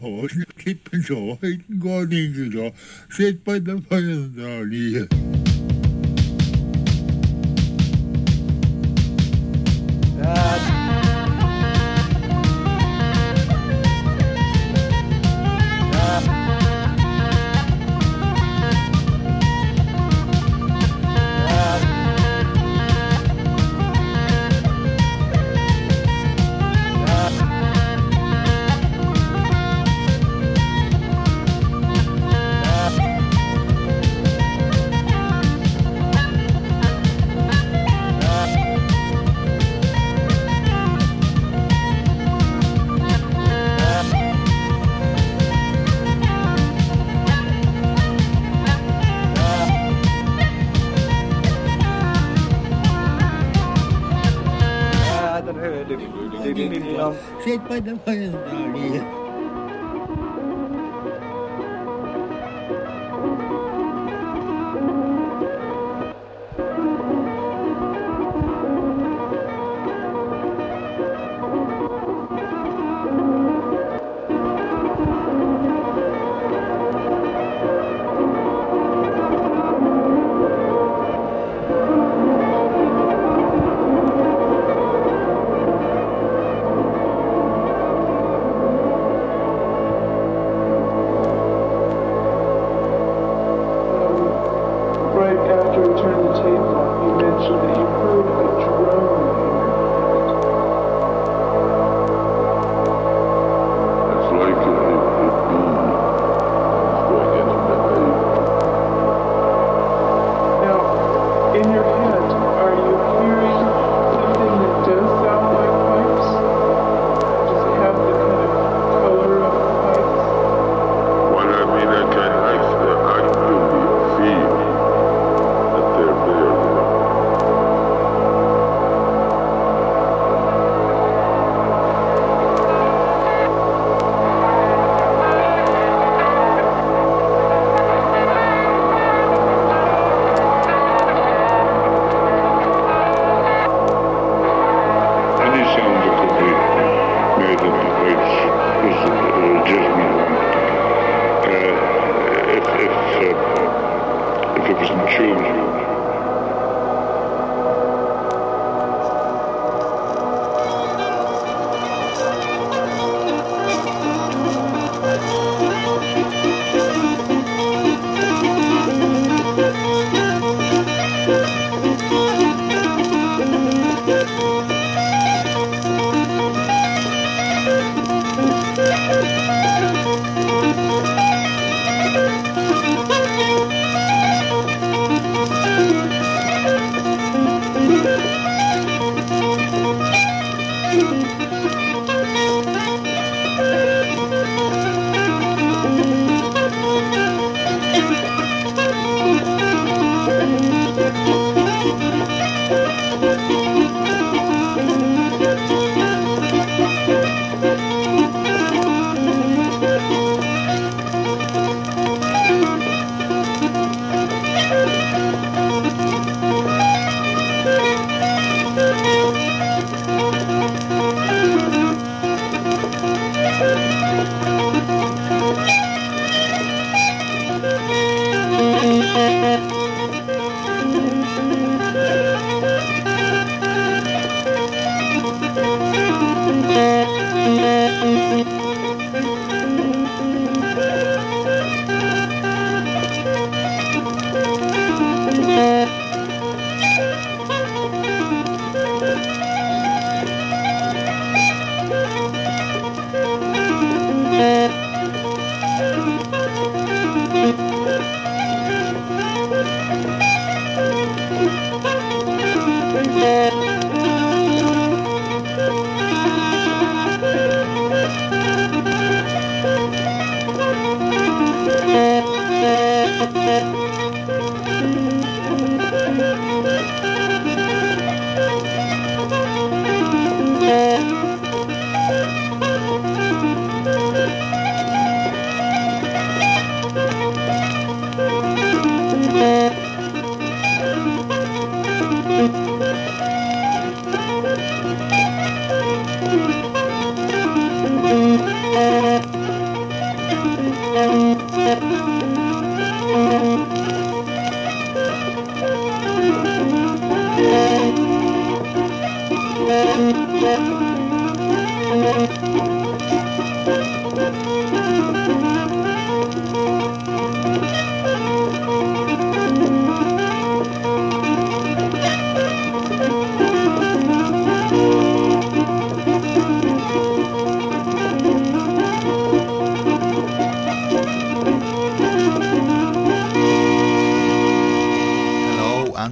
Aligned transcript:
Hårdt 0.00 0.56
klippen 0.56 1.02
så 1.02 1.36
høyt 1.42 1.66
går 1.82 2.04
den 2.10 2.18
ikke 2.18 2.52
så. 2.52 2.70
Sett 3.10 3.42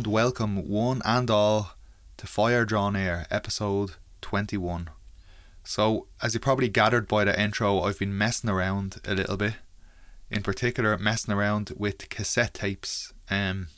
welcome 0.07 0.69
one 0.69 1.03
and 1.05 1.29
all 1.31 1.73
to 2.17 2.27
Fire 2.27 2.65
Draw 2.65 2.91
Near, 2.91 3.27
episode 3.31 3.93
21. 4.21 4.89
So, 5.65 6.07
as 6.23 6.33
you 6.33 6.41
probably 6.41 6.69
gathered 6.69 7.09
by 7.09 7.25
the 7.25 7.41
intro, 7.41 7.81
I've 7.81 7.99
been 7.99 8.17
messing 8.17 8.49
around 8.49 9.01
a 9.05 9.15
little 9.15 9.37
bit. 9.37 9.55
In 10.31 10.43
particular, 10.43 10.97
messing 10.97 11.35
around 11.35 11.73
with 11.77 12.09
cassette 12.09 12.55
tapes. 12.55 13.13
Um, 13.31 13.69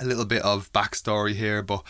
a 0.00 0.04
little 0.04 0.24
bit 0.24 0.42
of 0.42 0.72
backstory 0.72 1.34
here, 1.34 1.62
but 1.62 1.82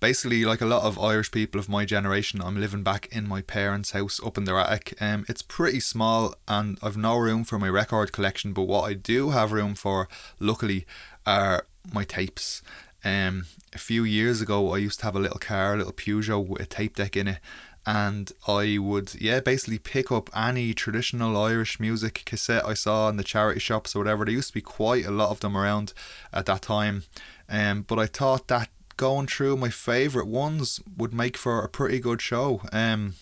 basically, 0.00 0.44
like 0.44 0.60
a 0.60 0.66
lot 0.66 0.84
of 0.84 0.98
Irish 0.98 1.30
people 1.30 1.58
of 1.58 1.68
my 1.68 1.84
generation, 1.84 2.42
I'm 2.42 2.60
living 2.60 2.82
back 2.82 3.08
in 3.10 3.26
my 3.26 3.42
parents' 3.42 3.92
house 3.92 4.20
up 4.24 4.36
in 4.36 4.44
their 4.44 4.58
attic. 4.58 4.94
Um, 5.00 5.24
it's 5.28 5.42
pretty 5.42 5.80
small, 5.80 6.34
and 6.46 6.78
I've 6.82 6.96
no 6.96 7.16
room 7.16 7.44
for 7.44 7.58
my 7.58 7.68
record 7.68 8.12
collection. 8.12 8.52
But 8.52 8.64
what 8.64 8.82
I 8.82 8.94
do 8.94 9.30
have 9.30 9.52
room 9.52 9.74
for, 9.74 10.08
luckily, 10.38 10.86
are 11.26 11.66
my 11.92 12.04
tapes. 12.04 12.62
Um, 13.04 13.46
a 13.72 13.78
few 13.78 14.04
years 14.04 14.40
ago, 14.40 14.74
I 14.74 14.78
used 14.78 15.00
to 15.00 15.06
have 15.06 15.16
a 15.16 15.20
little 15.20 15.38
car, 15.38 15.74
a 15.74 15.76
little 15.76 15.92
Peugeot 15.92 16.46
with 16.46 16.62
a 16.62 16.66
tape 16.66 16.96
deck 16.96 17.16
in 17.16 17.28
it, 17.28 17.38
and 17.86 18.32
I 18.46 18.78
would, 18.78 19.14
yeah, 19.20 19.40
basically 19.40 19.78
pick 19.78 20.10
up 20.10 20.28
any 20.36 20.74
traditional 20.74 21.36
Irish 21.40 21.78
music 21.80 22.22
cassette 22.26 22.66
I 22.66 22.74
saw 22.74 23.08
in 23.08 23.16
the 23.16 23.24
charity 23.24 23.60
shops 23.60 23.94
or 23.94 24.00
whatever. 24.00 24.24
There 24.24 24.34
used 24.34 24.48
to 24.48 24.54
be 24.54 24.60
quite 24.60 25.06
a 25.06 25.10
lot 25.10 25.30
of 25.30 25.40
them 25.40 25.56
around 25.56 25.92
at 26.32 26.46
that 26.46 26.62
time, 26.62 27.04
um, 27.48 27.82
but 27.82 27.98
I 27.98 28.06
thought 28.06 28.48
that 28.48 28.68
going 28.96 29.28
through 29.28 29.56
my 29.56 29.70
favourite 29.70 30.28
ones 30.28 30.80
would 30.96 31.14
make 31.14 31.36
for 31.36 31.62
a 31.62 31.68
pretty 31.68 32.00
good 32.00 32.20
show. 32.20 32.60
Um, 32.72 33.14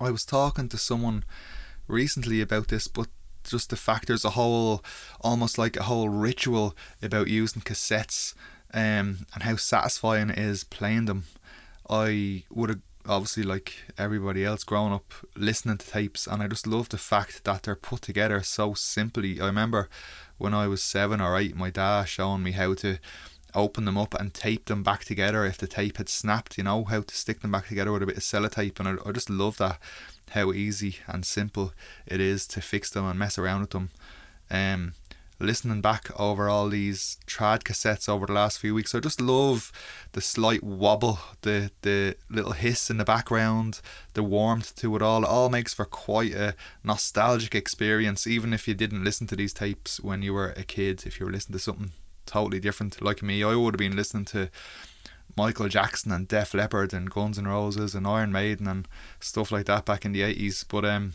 I 0.00 0.10
was 0.10 0.24
talking 0.24 0.68
to 0.68 0.78
someone 0.78 1.24
recently 1.88 2.40
about 2.40 2.68
this, 2.68 2.88
but 2.88 3.08
just 3.42 3.70
the 3.70 3.76
fact 3.76 4.06
there's 4.06 4.24
a 4.24 4.30
whole, 4.30 4.82
almost 5.20 5.58
like 5.58 5.76
a 5.76 5.82
whole 5.82 6.08
ritual 6.08 6.74
about 7.02 7.28
using 7.28 7.60
cassettes 7.60 8.34
um, 8.74 9.26
and 9.32 9.42
how 9.42 9.56
satisfying 9.56 10.30
it 10.30 10.38
is 10.38 10.64
playing 10.64 11.06
them. 11.06 11.24
I 11.88 12.42
would 12.50 12.70
have 12.70 12.80
obviously 13.06 13.42
like 13.42 13.74
everybody 13.98 14.44
else 14.44 14.64
grown 14.64 14.92
up 14.92 15.12
listening 15.36 15.76
to 15.76 15.86
tapes 15.86 16.26
and 16.26 16.42
I 16.42 16.48
just 16.48 16.66
love 16.66 16.88
the 16.88 16.98
fact 16.98 17.44
that 17.44 17.62
they're 17.62 17.76
put 17.76 18.02
together 18.02 18.42
so 18.42 18.74
simply. 18.74 19.40
I 19.40 19.46
remember 19.46 19.88
when 20.38 20.54
I 20.54 20.66
was 20.66 20.82
seven 20.82 21.20
or 21.20 21.38
eight 21.38 21.54
my 21.54 21.70
dad 21.70 22.04
showing 22.04 22.42
me 22.42 22.52
how 22.52 22.74
to 22.74 22.98
open 23.54 23.84
them 23.84 23.98
up 23.98 24.14
and 24.14 24.34
tape 24.34 24.64
them 24.64 24.82
back 24.82 25.04
together 25.04 25.44
if 25.44 25.58
the 25.58 25.68
tape 25.68 25.98
had 25.98 26.08
snapped, 26.08 26.58
you 26.58 26.64
know, 26.64 26.84
how 26.84 27.02
to 27.02 27.14
stick 27.14 27.40
them 27.40 27.52
back 27.52 27.68
together 27.68 27.92
with 27.92 28.02
a 28.02 28.06
bit 28.06 28.16
of 28.16 28.22
sellotape 28.22 28.80
and 28.80 28.88
I, 28.88 29.08
I 29.08 29.12
just 29.12 29.30
love 29.30 29.58
that 29.58 29.78
how 30.30 30.52
easy 30.52 30.96
and 31.06 31.24
simple 31.24 31.72
it 32.06 32.20
is 32.20 32.46
to 32.48 32.60
fix 32.60 32.90
them 32.90 33.04
and 33.04 33.18
mess 33.18 33.38
around 33.38 33.60
with 33.60 33.70
them. 33.70 33.90
Um 34.50 34.94
listening 35.44 35.80
back 35.80 36.10
over 36.18 36.48
all 36.48 36.68
these 36.68 37.18
trad 37.26 37.62
cassettes 37.62 38.08
over 38.08 38.26
the 38.26 38.32
last 38.32 38.58
few 38.58 38.74
weeks, 38.74 38.94
I 38.94 39.00
just 39.00 39.20
love 39.20 39.70
the 40.12 40.20
slight 40.20 40.62
wobble, 40.62 41.18
the 41.42 41.70
the 41.82 42.16
little 42.28 42.52
hiss 42.52 42.90
in 42.90 42.96
the 42.96 43.04
background, 43.04 43.80
the 44.14 44.22
warmth 44.22 44.74
to 44.76 44.96
it 44.96 45.02
all. 45.02 45.22
It 45.22 45.28
all 45.28 45.50
makes 45.50 45.74
for 45.74 45.84
quite 45.84 46.34
a 46.34 46.54
nostalgic 46.82 47.54
experience, 47.54 48.26
even 48.26 48.52
if 48.52 48.66
you 48.66 48.74
didn't 48.74 49.04
listen 49.04 49.26
to 49.28 49.36
these 49.36 49.52
tapes 49.52 50.00
when 50.00 50.22
you 50.22 50.34
were 50.34 50.54
a 50.56 50.64
kid. 50.64 51.04
If 51.06 51.20
you 51.20 51.26
were 51.26 51.32
listening 51.32 51.58
to 51.58 51.64
something 51.64 51.92
totally 52.26 52.60
different, 52.60 53.02
like 53.02 53.22
me, 53.22 53.44
I 53.44 53.54
would 53.54 53.74
have 53.74 53.78
been 53.78 53.96
listening 53.96 54.24
to 54.26 54.50
Michael 55.36 55.68
Jackson 55.68 56.12
and 56.12 56.28
Def 56.28 56.54
Leppard 56.54 56.92
and 56.94 57.10
Guns 57.10 57.38
N' 57.38 57.48
Roses 57.48 57.94
and 57.94 58.06
Iron 58.06 58.32
Maiden 58.32 58.66
and 58.68 58.86
stuff 59.20 59.50
like 59.50 59.66
that 59.66 59.84
back 59.84 60.04
in 60.04 60.12
the 60.12 60.22
eighties. 60.22 60.64
But 60.68 60.84
um 60.84 61.14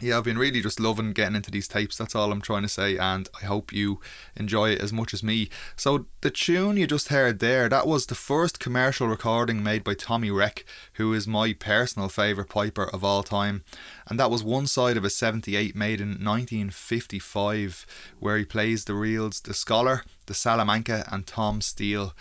yeah, 0.00 0.16
I've 0.16 0.24
been 0.24 0.38
really 0.38 0.60
just 0.60 0.78
loving 0.78 1.12
getting 1.12 1.34
into 1.34 1.50
these 1.50 1.66
tapes. 1.66 1.96
That's 1.96 2.14
all 2.14 2.30
I'm 2.30 2.40
trying 2.40 2.62
to 2.62 2.68
say, 2.68 2.96
and 2.96 3.28
I 3.40 3.46
hope 3.46 3.72
you 3.72 4.00
enjoy 4.36 4.70
it 4.70 4.80
as 4.80 4.92
much 4.92 5.12
as 5.12 5.22
me. 5.22 5.48
So, 5.76 6.06
the 6.20 6.30
tune 6.30 6.76
you 6.76 6.86
just 6.86 7.08
heard 7.08 7.38
there, 7.40 7.68
that 7.68 7.86
was 7.86 8.06
the 8.06 8.14
first 8.14 8.60
commercial 8.60 9.08
recording 9.08 9.62
made 9.62 9.82
by 9.82 9.94
Tommy 9.94 10.30
Reck, 10.30 10.64
who 10.94 11.12
is 11.12 11.26
my 11.26 11.52
personal 11.52 12.08
favourite 12.08 12.50
piper 12.50 12.84
of 12.84 13.02
all 13.02 13.22
time. 13.22 13.64
And 14.06 14.18
that 14.20 14.30
was 14.30 14.44
one 14.44 14.66
side 14.66 14.96
of 14.96 15.04
a 15.04 15.10
78 15.10 15.74
made 15.74 16.00
in 16.00 16.10
1955, 16.10 17.86
where 18.20 18.38
he 18.38 18.44
plays 18.44 18.84
the 18.84 18.94
reels 18.94 19.40
The 19.40 19.54
Scholar, 19.54 20.04
The 20.26 20.34
Salamanca, 20.34 21.08
and 21.10 21.26
Tom 21.26 21.60
Steele. 21.60 22.14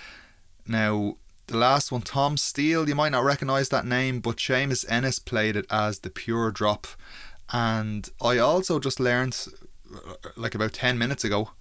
Now, 0.66 1.18
the 1.48 1.58
last 1.58 1.94
one, 1.94 2.02
Tom 2.02 2.36
Steele, 2.36 2.90
you 2.90 2.96
might 2.96 3.14
not 3.14 3.24
recognise 3.24 3.70
that 3.70 3.86
name, 3.86 4.20
but 4.20 4.36
Seamus 4.36 4.84
Ennis 4.90 5.18
played 5.18 5.56
it 5.56 5.66
as 5.70 6.00
The 6.00 6.10
Pure 6.10 6.52
Drop 6.52 6.88
and 7.52 8.10
I 8.22 8.38
also 8.38 8.80
just 8.80 9.00
learned, 9.00 9.48
uh, 9.94 10.14
like 10.36 10.56
about 10.56 10.74
10 10.74 10.98
minutes 10.98 11.24
ago, 11.24 11.52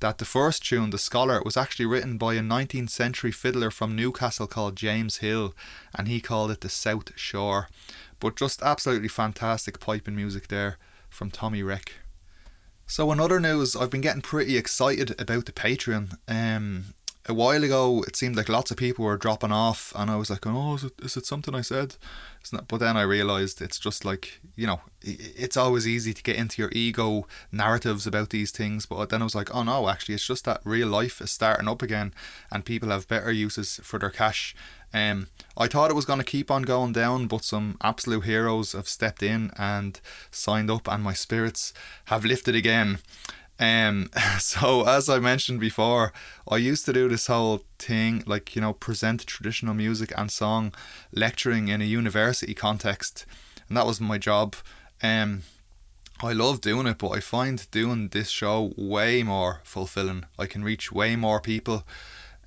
that 0.00 0.18
the 0.18 0.24
first 0.24 0.64
tune, 0.64 0.90
The 0.90 0.98
Scholar, 0.98 1.42
was 1.44 1.56
actually 1.56 1.86
written 1.86 2.16
by 2.16 2.34
a 2.34 2.40
19th 2.40 2.90
century 2.90 3.32
fiddler 3.32 3.70
from 3.70 3.94
Newcastle 3.94 4.46
called 4.46 4.76
James 4.76 5.18
Hill, 5.18 5.54
and 5.94 6.08
he 6.08 6.20
called 6.20 6.50
it 6.50 6.62
The 6.62 6.68
South 6.68 7.16
Shore. 7.16 7.68
But 8.18 8.36
just 8.36 8.62
absolutely 8.62 9.08
fantastic 9.08 9.78
piping 9.80 10.16
music 10.16 10.48
there 10.48 10.78
from 11.08 11.30
Tommy 11.30 11.62
Reck. 11.62 11.92
So, 12.86 13.12
in 13.12 13.20
other 13.20 13.38
news, 13.38 13.76
I've 13.76 13.90
been 13.90 14.00
getting 14.00 14.22
pretty 14.22 14.56
excited 14.56 15.14
about 15.20 15.46
the 15.46 15.52
Patreon. 15.52 16.18
Um, 16.26 16.94
a 17.26 17.34
while 17.34 17.62
ago, 17.62 18.02
it 18.06 18.16
seemed 18.16 18.36
like 18.36 18.48
lots 18.48 18.70
of 18.70 18.76
people 18.76 19.04
were 19.04 19.16
dropping 19.16 19.52
off, 19.52 19.92
and 19.94 20.10
I 20.10 20.16
was 20.16 20.30
like, 20.30 20.46
"Oh, 20.46 20.74
is 20.74 20.84
it, 20.84 20.92
is 21.02 21.16
it 21.16 21.26
something 21.26 21.54
I 21.54 21.60
said?" 21.60 21.96
But 22.68 22.78
then 22.78 22.96
I 22.96 23.02
realized 23.02 23.60
it's 23.60 23.78
just 23.78 24.04
like 24.06 24.40
you 24.56 24.66
know, 24.66 24.80
it's 25.02 25.56
always 25.56 25.86
easy 25.86 26.14
to 26.14 26.22
get 26.22 26.36
into 26.36 26.62
your 26.62 26.70
ego 26.72 27.26
narratives 27.52 28.06
about 28.06 28.30
these 28.30 28.50
things. 28.50 28.86
But 28.86 29.10
then 29.10 29.20
I 29.20 29.24
was 29.24 29.34
like, 29.34 29.54
"Oh 29.54 29.62
no, 29.62 29.88
actually, 29.88 30.14
it's 30.14 30.26
just 30.26 30.46
that 30.46 30.62
real 30.64 30.88
life 30.88 31.20
is 31.20 31.30
starting 31.30 31.68
up 31.68 31.82
again, 31.82 32.14
and 32.50 32.64
people 32.64 32.88
have 32.88 33.08
better 33.08 33.32
uses 33.32 33.80
for 33.82 33.98
their 33.98 34.10
cash." 34.10 34.54
Um, 34.92 35.28
I 35.56 35.68
thought 35.68 35.90
it 35.90 35.94
was 35.94 36.06
going 36.06 36.18
to 36.18 36.24
keep 36.24 36.50
on 36.50 36.62
going 36.62 36.92
down, 36.92 37.26
but 37.26 37.44
some 37.44 37.76
absolute 37.82 38.24
heroes 38.24 38.72
have 38.72 38.88
stepped 38.88 39.22
in 39.22 39.52
and 39.56 40.00
signed 40.30 40.70
up, 40.70 40.88
and 40.88 41.02
my 41.02 41.12
spirits 41.12 41.72
have 42.06 42.24
lifted 42.24 42.54
again. 42.54 42.98
Um, 43.60 44.08
so 44.38 44.88
as 44.88 45.08
I 45.08 45.20
mentioned 45.20 45.60
before, 45.60 46.12
I 46.50 46.56
used 46.56 46.86
to 46.86 46.92
do 46.92 47.08
this 47.08 47.26
whole 47.26 47.62
thing, 47.78 48.24
like 48.26 48.56
you 48.56 48.62
know, 48.62 48.72
present 48.72 49.26
traditional 49.26 49.74
music 49.74 50.12
and 50.16 50.32
song, 50.32 50.72
lecturing 51.12 51.68
in 51.68 51.82
a 51.82 51.84
university 51.84 52.54
context, 52.54 53.26
and 53.68 53.76
that 53.76 53.86
was 53.86 54.00
my 54.00 54.18
job. 54.18 54.56
Um, 55.02 55.42
I 56.22 56.32
love 56.32 56.60
doing 56.60 56.86
it, 56.86 56.98
but 56.98 57.10
I 57.10 57.20
find 57.20 57.70
doing 57.70 58.08
this 58.08 58.28
show 58.28 58.72
way 58.76 59.22
more 59.22 59.60
fulfilling. 59.64 60.24
I 60.38 60.46
can 60.46 60.64
reach 60.64 60.92
way 60.92 61.16
more 61.16 61.40
people, 61.40 61.86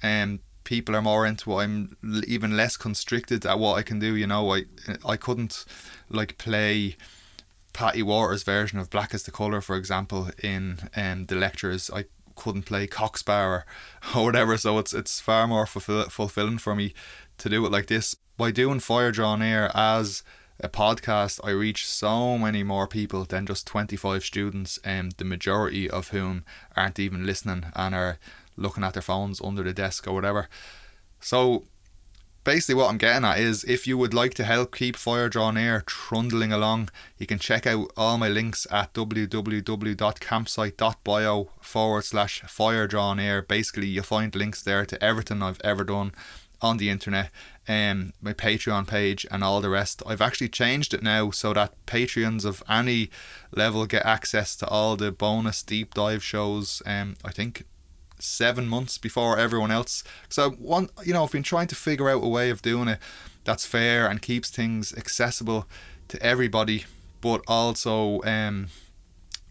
and 0.02 0.32
um, 0.32 0.40
people 0.64 0.96
are 0.96 1.02
more 1.02 1.26
into 1.26 1.52
it. 1.52 1.64
I'm 1.64 1.98
even 2.28 2.58
less 2.58 2.78
constricted 2.78 3.46
at 3.46 3.60
what 3.60 3.78
I 3.78 3.84
can 3.84 4.00
do. 4.00 4.16
You 4.16 4.28
know, 4.28 4.54
I 4.54 4.66
I 5.06 5.18
couldn't 5.18 5.66
like 6.10 6.38
play 6.40 6.98
Patty 7.74 8.04
Waters' 8.04 8.44
version 8.44 8.80
of 8.80 8.90
Black 8.90 9.14
as 9.14 9.24
the 9.24 9.32
Colour, 9.32 9.62
for 9.62 9.76
example, 9.76 10.30
in 10.42 10.80
um, 10.96 11.26
the 11.26 11.36
lectures. 11.36 11.90
I 11.94 12.06
couldn't 12.36 12.64
play 12.64 12.88
or, 13.28 13.66
or 14.16 14.24
whatever, 14.24 14.58
so 14.58 14.78
it's 14.80 14.94
it's 14.94 15.20
far 15.20 15.48
more 15.48 15.66
fulfill- 15.66 16.10
fulfilling 16.10 16.60
for 16.60 16.76
me 16.76 16.94
to 17.40 17.50
do 17.50 17.66
it 17.66 17.72
like 17.72 17.88
this. 17.88 18.16
By 18.38 18.52
doing 18.52 18.80
Fire 18.80 19.12
Draw 19.12 19.36
Near 19.38 19.70
as 19.76 20.24
a 20.60 20.70
podcast, 20.70 21.40
I 21.44 21.52
reach 21.52 21.88
so 21.88 22.38
many 22.38 22.64
more 22.64 22.88
people 22.88 23.26
than 23.26 23.46
just 23.46 23.68
25 23.68 24.24
students, 24.24 24.80
and 24.84 25.08
um, 25.08 25.12
the 25.18 25.26
majority 25.26 25.90
of 25.90 26.10
whom 26.10 26.46
aren't 26.76 27.00
even 27.00 27.26
listening 27.26 27.66
and 27.76 27.94
are 27.94 28.18
looking 28.56 28.84
at 28.84 28.94
their 28.94 29.02
phones 29.02 29.42
under 29.42 29.64
the 29.64 29.74
desk 29.74 30.08
or 30.08 30.14
whatever. 30.14 30.48
So 31.20 31.66
basically 32.44 32.76
what 32.76 32.90
I'm 32.90 32.98
getting 32.98 33.26
at 33.26 33.40
is 33.40 33.64
if 33.64 33.88
you 33.88 33.98
would 33.98 34.14
like 34.14 34.34
to 34.36 34.44
help 34.44 34.76
keep 34.76 34.96
Fire 34.96 35.30
Draw 35.30 35.52
Near 35.52 35.82
trundling 35.86 36.52
along, 36.52 36.90
you 37.18 37.26
can 37.26 37.40
check 37.40 37.66
out 37.66 37.92
all 37.96 38.18
my 38.18 38.30
links 38.30 38.68
at 38.72 38.94
www.campsite.bio 38.94 41.50
forward 41.62 42.04
slash 42.04 42.42
Fire 42.42 42.88
Draw 42.88 43.14
Near. 43.16 43.42
Basically, 43.42 43.88
you'll 43.88 44.04
find 44.04 44.36
links 44.36 44.62
there 44.62 44.86
to 44.86 45.04
everything 45.04 45.42
I've 45.42 45.62
ever 45.64 45.84
done 45.84 46.12
on 46.62 46.78
the 46.78 46.90
internet, 46.90 47.30
um, 47.68 48.14
my 48.22 48.34
Patreon 48.34 48.88
page, 48.88 49.26
and 49.30 49.44
all 49.44 49.60
the 49.60 49.70
rest. 49.70 50.02
I've 50.06 50.22
actually 50.22 50.50
changed 50.50 50.94
it 50.94 51.04
now 51.04 51.32
so 51.32 51.54
that 51.54 51.74
Patreons 51.86 52.46
of 52.46 52.64
any 52.70 53.10
level 53.52 53.86
get 53.86 54.06
access 54.06 54.56
to 54.58 54.68
all 54.68 54.96
the 54.96 55.12
bonus 55.12 55.62
deep 55.62 55.94
dive 55.94 56.24
shows. 56.24 56.82
Um, 56.86 57.16
I 57.24 57.32
think 57.32 57.66
seven 58.20 58.68
months 58.68 58.98
before 58.98 59.38
everyone 59.38 59.72
else. 59.72 60.04
So 60.30 60.52
one, 60.52 60.90
you 61.04 61.14
know, 61.14 61.24
I've 61.24 61.32
been 61.32 61.44
trying 61.44 61.68
to 61.68 61.76
figure 61.76 62.10
out 62.10 62.24
a 62.24 62.28
way 62.28 62.50
of 62.50 62.62
doing 62.62 62.88
it 62.88 63.00
that's 63.44 63.66
fair 63.66 64.08
and 64.08 64.22
keeps 64.22 64.50
things 64.50 64.94
accessible 64.96 65.68
to 66.08 66.22
everybody, 66.22 66.86
but 67.22 67.42
also, 67.48 68.22
um, 68.24 68.68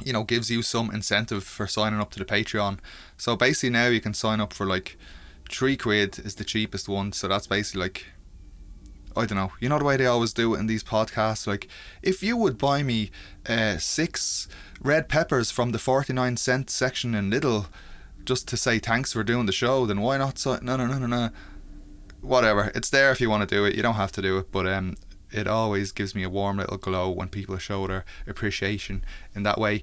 you 0.04 0.12
know, 0.12 0.24
gives 0.24 0.50
you 0.50 0.62
some 0.62 0.90
incentive 0.90 1.44
for 1.44 1.66
signing 1.66 2.00
up 2.00 2.10
to 2.12 2.18
the 2.18 2.24
Patreon. 2.24 2.78
So 3.16 3.36
basically, 3.36 3.70
now 3.70 3.88
you 3.88 4.00
can 4.00 4.14
sign 4.14 4.40
up 4.40 4.52
for 4.52 4.66
like 4.66 4.96
three 5.50 5.76
quid 5.76 6.18
is 6.18 6.36
the 6.36 6.44
cheapest 6.44 6.88
one. 6.88 7.12
So 7.12 7.28
that's 7.28 7.46
basically 7.46 7.82
like 7.82 8.06
I 9.14 9.26
don't 9.26 9.36
know. 9.36 9.52
You 9.60 9.68
know 9.68 9.78
the 9.78 9.84
way 9.84 9.96
they 9.96 10.06
always 10.06 10.32
do 10.32 10.54
it 10.54 10.58
in 10.58 10.66
these 10.66 10.82
podcasts. 10.82 11.46
Like, 11.46 11.68
if 12.02 12.22
you 12.22 12.36
would 12.36 12.56
buy 12.56 12.82
me 12.82 13.10
uh, 13.46 13.76
six 13.76 14.48
red 14.80 15.08
peppers 15.08 15.50
from 15.50 15.72
the 15.72 15.78
forty 15.78 16.12
nine 16.12 16.36
cent 16.36 16.70
section 16.70 17.14
in 17.14 17.30
Lidl 17.30 17.66
just 18.24 18.48
to 18.48 18.56
say 18.56 18.78
thanks 18.78 19.12
for 19.12 19.22
doing 19.22 19.46
the 19.46 19.52
show, 19.52 19.86
then 19.86 20.00
why 20.00 20.18
not? 20.18 20.38
So 20.38 20.58
no, 20.62 20.76
no, 20.76 20.86
no, 20.86 20.98
no, 20.98 21.06
no. 21.06 21.30
Whatever. 22.20 22.70
It's 22.74 22.90
there 22.90 23.10
if 23.10 23.20
you 23.20 23.28
want 23.28 23.48
to 23.48 23.54
do 23.54 23.64
it. 23.64 23.74
You 23.74 23.82
don't 23.82 23.94
have 23.94 24.12
to 24.12 24.22
do 24.22 24.38
it, 24.38 24.52
but 24.52 24.66
um, 24.66 24.96
it 25.32 25.48
always 25.48 25.92
gives 25.92 26.14
me 26.14 26.22
a 26.22 26.30
warm 26.30 26.58
little 26.58 26.76
glow 26.76 27.10
when 27.10 27.28
people 27.28 27.58
show 27.58 27.86
their 27.86 28.04
appreciation 28.26 29.04
in 29.34 29.42
that 29.42 29.58
way. 29.58 29.82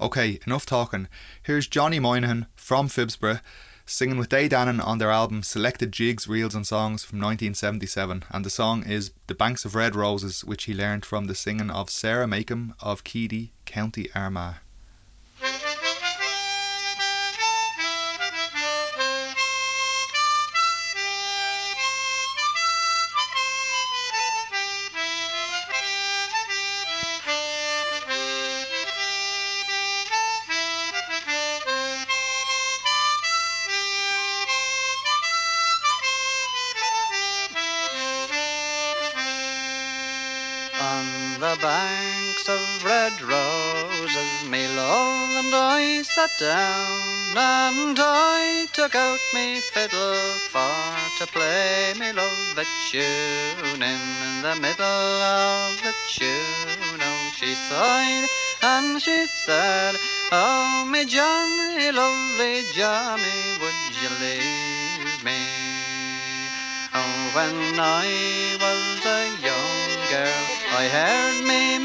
Okay, 0.00 0.38
enough 0.46 0.66
talking. 0.66 1.08
Here's 1.42 1.66
Johnny 1.66 1.98
Moynihan 1.98 2.46
from 2.54 2.88
Phibsborough 2.88 3.40
singing 3.88 4.18
with 4.18 4.28
De 4.28 4.48
Dannan 4.48 4.84
on 4.84 4.98
their 4.98 5.12
album 5.12 5.44
Selected 5.44 5.92
Jigs, 5.92 6.26
Reels 6.26 6.56
and 6.56 6.66
Songs 6.66 7.04
from 7.04 7.20
1977, 7.20 8.24
and 8.30 8.44
the 8.44 8.50
song 8.50 8.82
is 8.84 9.12
The 9.28 9.34
Banks 9.34 9.64
of 9.64 9.76
Red 9.76 9.94
Roses, 9.94 10.44
which 10.44 10.64
he 10.64 10.74
learned 10.74 11.04
from 11.04 11.26
the 11.26 11.36
singing 11.36 11.70
of 11.70 11.88
Sarah 11.88 12.26
Makem 12.26 12.74
of 12.80 13.04
Keady, 13.04 13.50
County 13.64 14.10
Armagh. 14.12 14.56
Of 42.48 42.84
red 42.84 43.20
roses, 43.22 44.44
me 44.48 44.68
love 44.76 45.44
and 45.44 45.52
I 45.54 46.02
sat 46.02 46.30
down, 46.38 47.36
and 47.36 47.98
I 47.98 48.66
took 48.72 48.94
out 48.94 49.18
me 49.34 49.58
fiddle 49.58 50.30
for 50.52 50.96
to 51.18 51.26
play 51.32 51.94
me 51.98 52.12
love 52.12 52.58
a 52.58 52.64
tune. 52.90 53.82
In 53.82 54.42
the 54.42 54.54
middle 54.60 54.84
of 54.84 55.82
the 55.82 55.92
tune, 56.08 57.00
oh, 57.00 57.30
she 57.34 57.54
sighed 57.54 58.28
and 58.62 59.02
she 59.02 59.26
said, 59.26 59.96
Oh, 60.30 60.86
me 60.90 61.04
Johnny, 61.04 61.90
lovely 61.90 62.62
Johnny, 62.72 63.42
would 63.60 63.80
you 64.00 64.10
leave 64.20 65.24
me? 65.24 65.40
Oh, 66.94 67.30
when 67.34 67.80
I 67.80 68.56
was 68.60 69.04
a 69.04 69.22
young 69.42 70.10
girl, 70.10 70.46
I 70.78 70.88
heard 70.88 71.46
me 71.46 71.75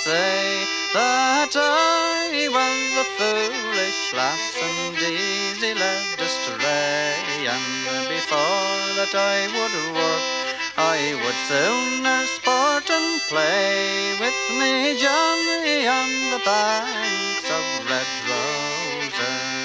say 0.00 0.64
that 0.94 1.52
I 1.52 2.48
was 2.48 2.88
a 2.96 3.06
foolish 3.20 4.00
lass 4.16 4.56
and 4.56 4.96
easy 4.96 5.74
led 5.76 6.16
astray. 6.16 7.20
And 7.44 8.08
before 8.08 8.80
that 8.96 9.12
I 9.12 9.44
would 9.52 9.76
work, 9.92 10.24
I 10.80 11.20
would 11.20 11.38
sooner 11.52 12.24
sport 12.32 12.88
and 12.88 13.20
play 13.28 14.16
with 14.16 14.40
me 14.56 14.96
Johnny 14.96 15.84
on 15.84 16.08
the 16.32 16.40
banks 16.48 17.44
of 17.52 17.64
red 17.84 18.10
roses. 18.24 19.60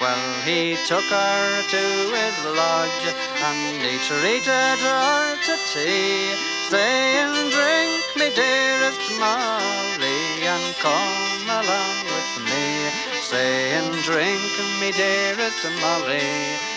Well, 0.00 0.32
he 0.48 0.80
took 0.88 1.04
her 1.12 1.60
to 1.60 1.84
his 2.16 2.36
lodge 2.56 3.04
and 3.36 3.84
he 3.84 4.00
treated 4.08 4.80
her 4.80 5.36
to 5.44 5.54
tea, 5.68 6.32
saying, 6.72 7.52
Drink 7.52 7.99
me, 8.20 8.28
dearest 8.34 9.00
Molly, 9.18 10.44
and 10.44 10.76
come 10.76 11.48
along 11.48 12.04
with 12.04 12.32
me. 12.44 12.90
Saying, 13.22 13.90
Drink 14.02 14.52
me, 14.78 14.92
dearest 14.92 15.64
Molly, 15.80 16.28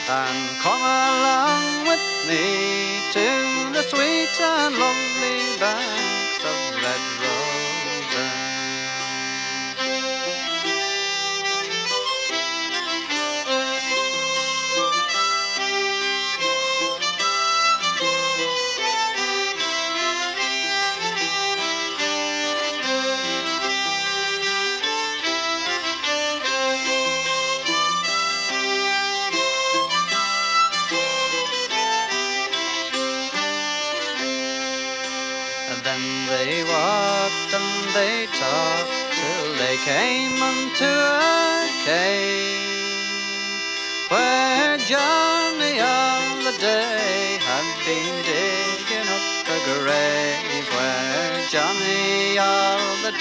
and 0.08 0.40
come 0.64 0.82
along 0.82 1.88
with 1.90 2.06
me 2.30 3.00
to 3.12 3.28
the 3.76 3.84
sweet 3.84 4.40
and 4.40 4.74
lovely 4.76 5.60
banks 5.60 5.93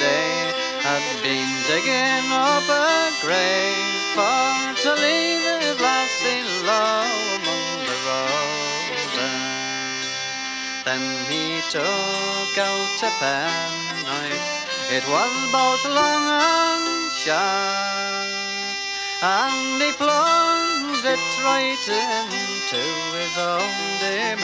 day 0.03 0.53
had 0.83 1.05
been 1.23 1.51
digging 1.71 2.27
up 2.35 2.67
a 2.67 3.15
grave 3.23 4.03
for 4.19 4.75
to 4.83 4.91
leave 4.99 5.45
his 5.63 5.79
lassie 5.79 6.43
low 6.67 7.07
among 7.39 7.67
the 7.87 7.99
roses. 8.11 9.23
Then 10.85 11.05
he 11.31 11.63
took 11.71 12.55
out 12.59 12.99
a 13.09 13.13
penknife, 13.23 14.49
it 14.91 15.05
was 15.07 15.35
both 15.55 15.85
long 15.87 16.25
and 16.27 17.11
sharp, 17.23 18.27
and 19.23 19.83
he 19.83 19.91
plunged 20.03 21.07
it 21.15 21.25
right 21.47 21.87
into 21.89 22.83
his 23.19 23.35
own 23.39 23.75
dear 24.03 24.37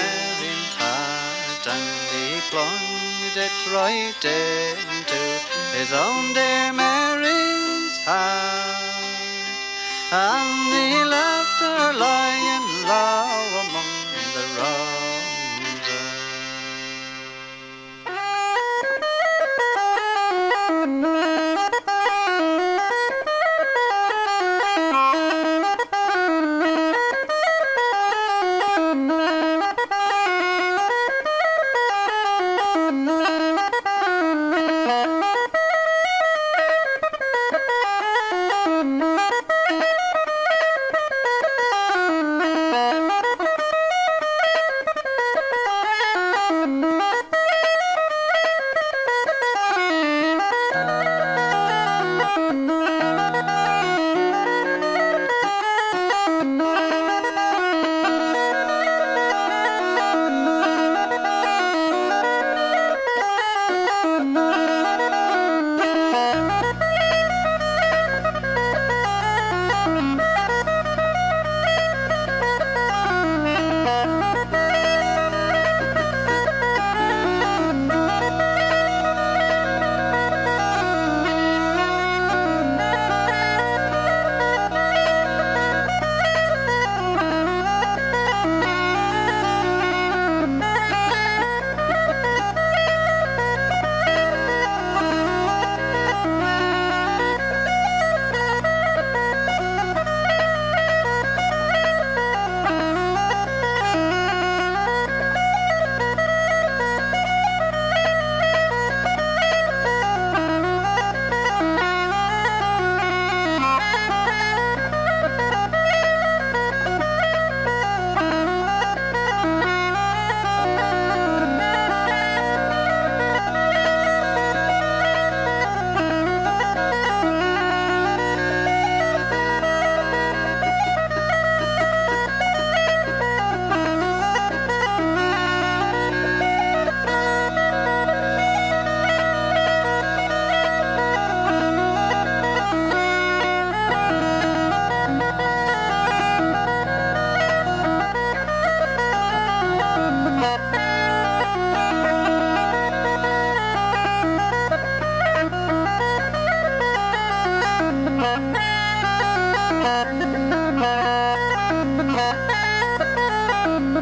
heart, 0.78 1.66
and 1.66 1.88
he 2.14 2.40
plunged 2.50 3.36
it 3.36 3.56
right 3.74 4.24
into 4.24 5.37
his 5.72 5.92
own 5.92 6.32
dear 6.34 6.72
Mary's 6.72 7.98
heart, 8.04 9.04
and 10.12 10.74
he 10.74 11.04
left 11.04 11.60
her 11.60 11.92
lying 11.94 12.66
low 12.86 13.60
among 13.64 13.92
the 14.34 14.44
roses. 14.60 15.07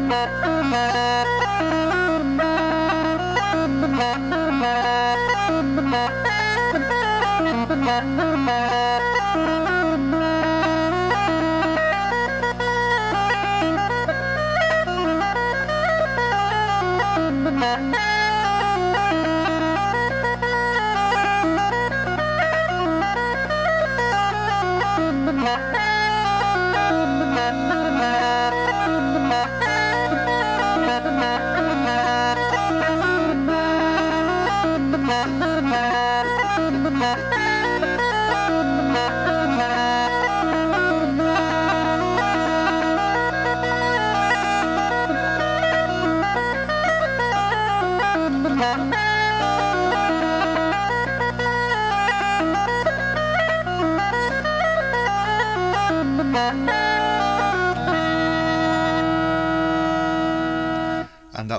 Thank 0.09 1.21
you. 9.11 9.16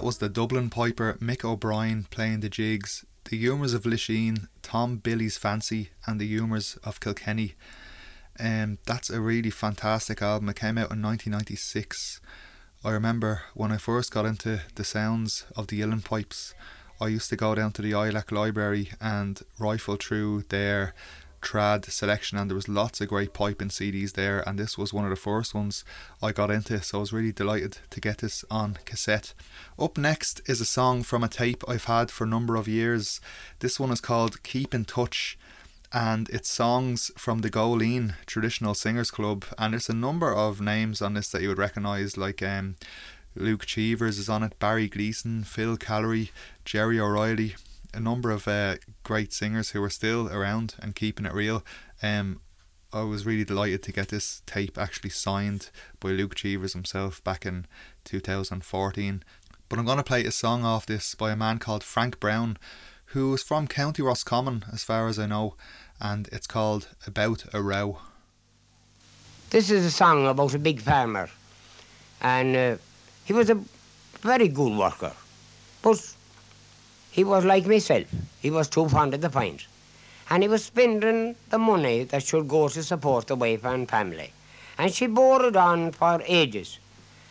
Was 0.08 0.16
the 0.16 0.28
Dublin 0.30 0.70
Piper 0.70 1.18
Mick 1.20 1.44
O'Brien 1.44 2.06
playing 2.08 2.40
the 2.40 2.48
jigs, 2.48 3.04
the 3.26 3.36
humours 3.36 3.74
of 3.74 3.82
Lisheen, 3.82 4.48
Tom 4.62 4.96
Billy's 4.96 5.36
Fancy, 5.36 5.90
and 6.06 6.18
the 6.18 6.26
humours 6.26 6.78
of 6.82 6.98
Kilkenny. 6.98 7.56
Um, 8.40 8.78
that's 8.86 9.10
a 9.10 9.20
really 9.20 9.50
fantastic 9.50 10.22
album. 10.22 10.48
It 10.48 10.56
came 10.56 10.78
out 10.78 10.90
in 10.90 11.02
1996. 11.02 12.22
I 12.82 12.90
remember 12.90 13.42
when 13.52 13.70
I 13.70 13.76
first 13.76 14.10
got 14.10 14.24
into 14.24 14.62
the 14.76 14.82
sounds 14.82 15.44
of 15.54 15.66
the 15.66 15.78
Uilleann 15.78 16.02
pipes, 16.02 16.54
I 16.98 17.08
used 17.08 17.28
to 17.28 17.36
go 17.36 17.54
down 17.54 17.72
to 17.72 17.82
the 17.82 17.92
ILAC 17.92 18.32
library 18.32 18.92
and 19.02 19.42
rifle 19.58 19.96
through 19.96 20.44
their 20.48 20.94
trad 21.40 21.84
selection 21.90 22.38
and 22.38 22.50
there 22.50 22.54
was 22.54 22.68
lots 22.68 23.00
of 23.00 23.08
great 23.08 23.32
piping 23.32 23.68
CDs 23.68 24.12
there 24.12 24.40
and 24.46 24.58
this 24.58 24.76
was 24.76 24.92
one 24.92 25.04
of 25.04 25.10
the 25.10 25.16
first 25.16 25.54
ones 25.54 25.84
I 26.22 26.32
got 26.32 26.50
into 26.50 26.80
so 26.82 26.98
I 26.98 27.00
was 27.00 27.12
really 27.12 27.32
delighted 27.32 27.78
to 27.90 28.00
get 28.00 28.18
this 28.18 28.44
on 28.50 28.78
cassette. 28.84 29.34
Up 29.78 29.96
next 29.98 30.40
is 30.46 30.60
a 30.60 30.64
song 30.64 31.02
from 31.02 31.22
a 31.22 31.28
tape 31.28 31.62
I've 31.68 31.84
had 31.84 32.10
for 32.10 32.24
a 32.24 32.28
number 32.28 32.56
of 32.56 32.68
years. 32.68 33.20
This 33.60 33.78
one 33.78 33.90
is 33.90 34.00
called 34.00 34.42
Keep 34.42 34.74
in 34.74 34.84
Touch 34.84 35.38
and 35.92 36.28
it's 36.30 36.50
songs 36.50 37.10
from 37.16 37.40
the 37.40 37.50
Góilín 37.50 38.14
Traditional 38.26 38.74
Singers 38.74 39.10
Club 39.10 39.44
and 39.56 39.72
there's 39.72 39.88
a 39.88 39.94
number 39.94 40.34
of 40.34 40.60
names 40.60 41.00
on 41.00 41.14
this 41.14 41.30
that 41.30 41.42
you 41.42 41.48
would 41.48 41.58
recognise 41.58 42.16
like 42.16 42.42
um, 42.42 42.76
Luke 43.34 43.66
Cheevers 43.66 44.18
is 44.18 44.28
on 44.28 44.42
it, 44.42 44.58
Barry 44.58 44.88
Gleeson, 44.88 45.44
Phil 45.44 45.76
Callery, 45.76 46.30
Jerry 46.64 46.98
O'Reilly, 46.98 47.54
a 47.94 48.00
number 48.00 48.30
of 48.30 48.46
uh, 48.46 48.76
great 49.02 49.32
singers 49.32 49.70
who 49.70 49.82
are 49.82 49.90
still 49.90 50.28
around 50.28 50.74
and 50.80 50.94
keeping 50.94 51.26
it 51.26 51.32
real. 51.32 51.64
Um, 52.02 52.40
I 52.92 53.02
was 53.02 53.26
really 53.26 53.44
delighted 53.44 53.82
to 53.84 53.92
get 53.92 54.08
this 54.08 54.42
tape 54.46 54.78
actually 54.78 55.10
signed 55.10 55.70
by 56.00 56.10
Luke 56.10 56.34
Cheevers 56.34 56.72
himself 56.72 57.22
back 57.22 57.44
in 57.44 57.66
2014. 58.04 59.22
But 59.68 59.78
I'm 59.78 59.84
going 59.84 59.98
to 59.98 60.04
play 60.04 60.24
a 60.24 60.30
song 60.30 60.64
off 60.64 60.86
this 60.86 61.14
by 61.14 61.30
a 61.30 61.36
man 61.36 61.58
called 61.58 61.84
Frank 61.84 62.18
Brown, 62.18 62.56
who 63.06 63.34
is 63.34 63.42
from 63.42 63.66
County 63.66 64.02
Roscommon, 64.02 64.64
as 64.72 64.82
far 64.84 65.08
as 65.08 65.18
I 65.18 65.26
know, 65.26 65.56
and 66.00 66.28
it's 66.32 66.46
called 66.46 66.88
About 67.06 67.44
a 67.52 67.62
Row. 67.62 67.98
This 69.50 69.70
is 69.70 69.84
a 69.84 69.90
song 69.90 70.26
about 70.26 70.54
a 70.54 70.58
big 70.58 70.80
farmer, 70.80 71.28
and 72.20 72.56
uh, 72.56 72.76
he 73.24 73.32
was 73.32 73.50
a 73.50 73.58
very 74.20 74.48
good 74.48 74.76
worker, 74.76 75.12
but 75.82 76.14
he 77.18 77.24
was 77.24 77.44
like 77.44 77.66
myself. 77.66 78.06
He 78.40 78.48
was 78.48 78.68
too 78.68 78.88
fond 78.88 79.12
of 79.12 79.20
the 79.20 79.28
pint. 79.28 79.66
And 80.30 80.44
he 80.44 80.48
was 80.48 80.64
spending 80.64 81.34
the 81.50 81.58
money 81.58 82.04
that 82.04 82.22
should 82.22 82.46
go 82.46 82.68
to 82.68 82.80
support 82.80 83.26
the 83.26 83.34
wife 83.34 83.64
and 83.64 83.88
family. 83.90 84.30
And 84.78 84.94
she 84.94 85.08
bore 85.08 85.46
it 85.46 85.56
on 85.56 85.90
for 85.90 86.22
ages. 86.24 86.78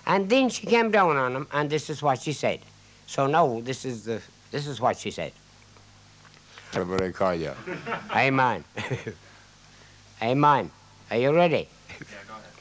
And 0.05 0.29
then 0.29 0.49
she 0.49 0.67
came 0.67 0.91
down 0.91 1.15
on 1.15 1.37
him, 1.37 1.47
and 1.53 1.69
this 1.69 1.89
is 1.89 2.03
what 2.03 2.19
she 2.19 2.33
said. 2.33 2.59
So 3.05 3.27
now 3.27 3.61
this 3.63 3.85
is 3.85 4.03
the 4.03 4.21
this 4.51 4.67
is 4.67 4.81
what 4.81 4.97
she 4.97 5.09
said. 5.09 5.31
Whatever 6.73 7.01
I 7.05 7.11
call 7.11 7.35
you. 7.35 7.53
Amen. 8.13 8.65
Amen. 10.21 10.71
Are 11.11 11.17
you 11.17 11.33
ready? 11.33 11.65
Yeah, 11.65 12.05
go 12.27 12.33
ahead. 12.33 12.55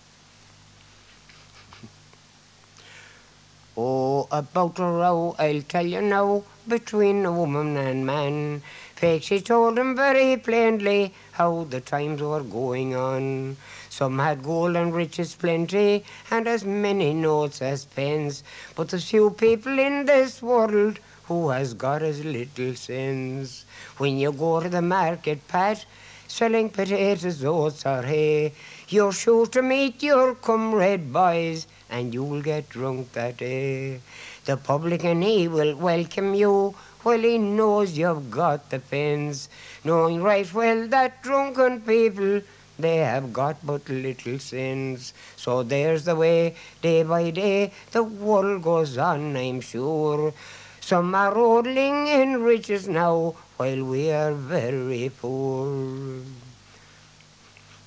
Oh, 3.78 4.28
about 4.30 4.78
a 4.78 4.84
row, 4.84 5.34
I'll 5.38 5.62
tell 5.62 5.86
you 5.86 6.00
now, 6.00 6.44
between 6.68 7.24
a 7.24 7.32
woman 7.32 7.76
and 7.76 8.06
man. 8.06 8.62
Faith, 8.94 9.24
she 9.24 9.40
told 9.40 9.78
him 9.78 9.94
very 9.94 10.36
plainly 10.36 11.12
how 11.32 11.64
the 11.70 11.80
times 11.80 12.22
were 12.22 12.42
going 12.42 12.94
on. 12.94 13.56
Some 13.90 14.18
had 14.18 14.42
gold 14.42 14.76
and 14.76 14.94
riches 14.94 15.34
plenty, 15.34 16.04
and 16.30 16.46
as 16.46 16.64
many 16.64 17.14
notes 17.14 17.62
as 17.62 17.84
pence. 17.84 18.42
But 18.74 18.88
there's 18.88 19.08
few 19.08 19.30
people 19.30 19.78
in 19.78 20.06
this 20.06 20.42
world 20.42 20.98
who 21.28 21.48
has 21.50 21.74
got 21.74 22.02
as 22.02 22.24
little 22.24 22.74
sense. 22.74 23.64
When 23.98 24.18
you 24.18 24.32
go 24.32 24.60
to 24.60 24.68
the 24.68 24.82
market, 24.82 25.46
Pat, 25.48 25.84
selling 26.28 26.70
potatoes, 26.70 27.44
oats, 27.44 27.84
or 27.86 28.02
hay, 28.02 28.52
you're 28.88 29.12
sure 29.12 29.46
to 29.46 29.62
meet 29.62 30.02
your 30.02 30.34
comrade 30.34 31.12
boys, 31.12 31.66
and 31.90 32.12
you'll 32.12 32.42
get 32.42 32.68
drunk 32.68 33.12
that 33.12 33.36
day. 33.36 34.00
The 34.46 34.56
publican, 34.56 35.22
he 35.22 35.48
will 35.48 35.74
welcome 35.74 36.32
you, 36.34 36.76
while 37.02 37.18
he 37.18 37.36
knows 37.36 37.98
you've 37.98 38.30
got 38.30 38.70
the 38.70 38.78
pens, 38.78 39.48
knowing 39.82 40.22
right 40.22 40.52
well 40.54 40.86
that 40.86 41.20
drunken 41.22 41.80
people, 41.80 42.42
they 42.78 42.98
have 42.98 43.32
got 43.32 43.56
but 43.66 43.88
little 43.88 44.38
sins. 44.38 45.12
So 45.34 45.64
there's 45.64 46.04
the 46.04 46.14
way, 46.14 46.54
day 46.80 47.02
by 47.02 47.30
day, 47.30 47.72
the 47.90 48.04
world 48.04 48.62
goes 48.62 48.96
on, 48.98 49.36
I'm 49.36 49.60
sure. 49.60 50.32
Some 50.80 51.12
are 51.16 51.34
rolling 51.34 52.06
in 52.06 52.40
riches 52.42 52.86
now, 52.86 53.34
while 53.56 53.82
we 53.84 54.12
are 54.12 54.32
very 54.32 55.10
poor. 55.20 56.22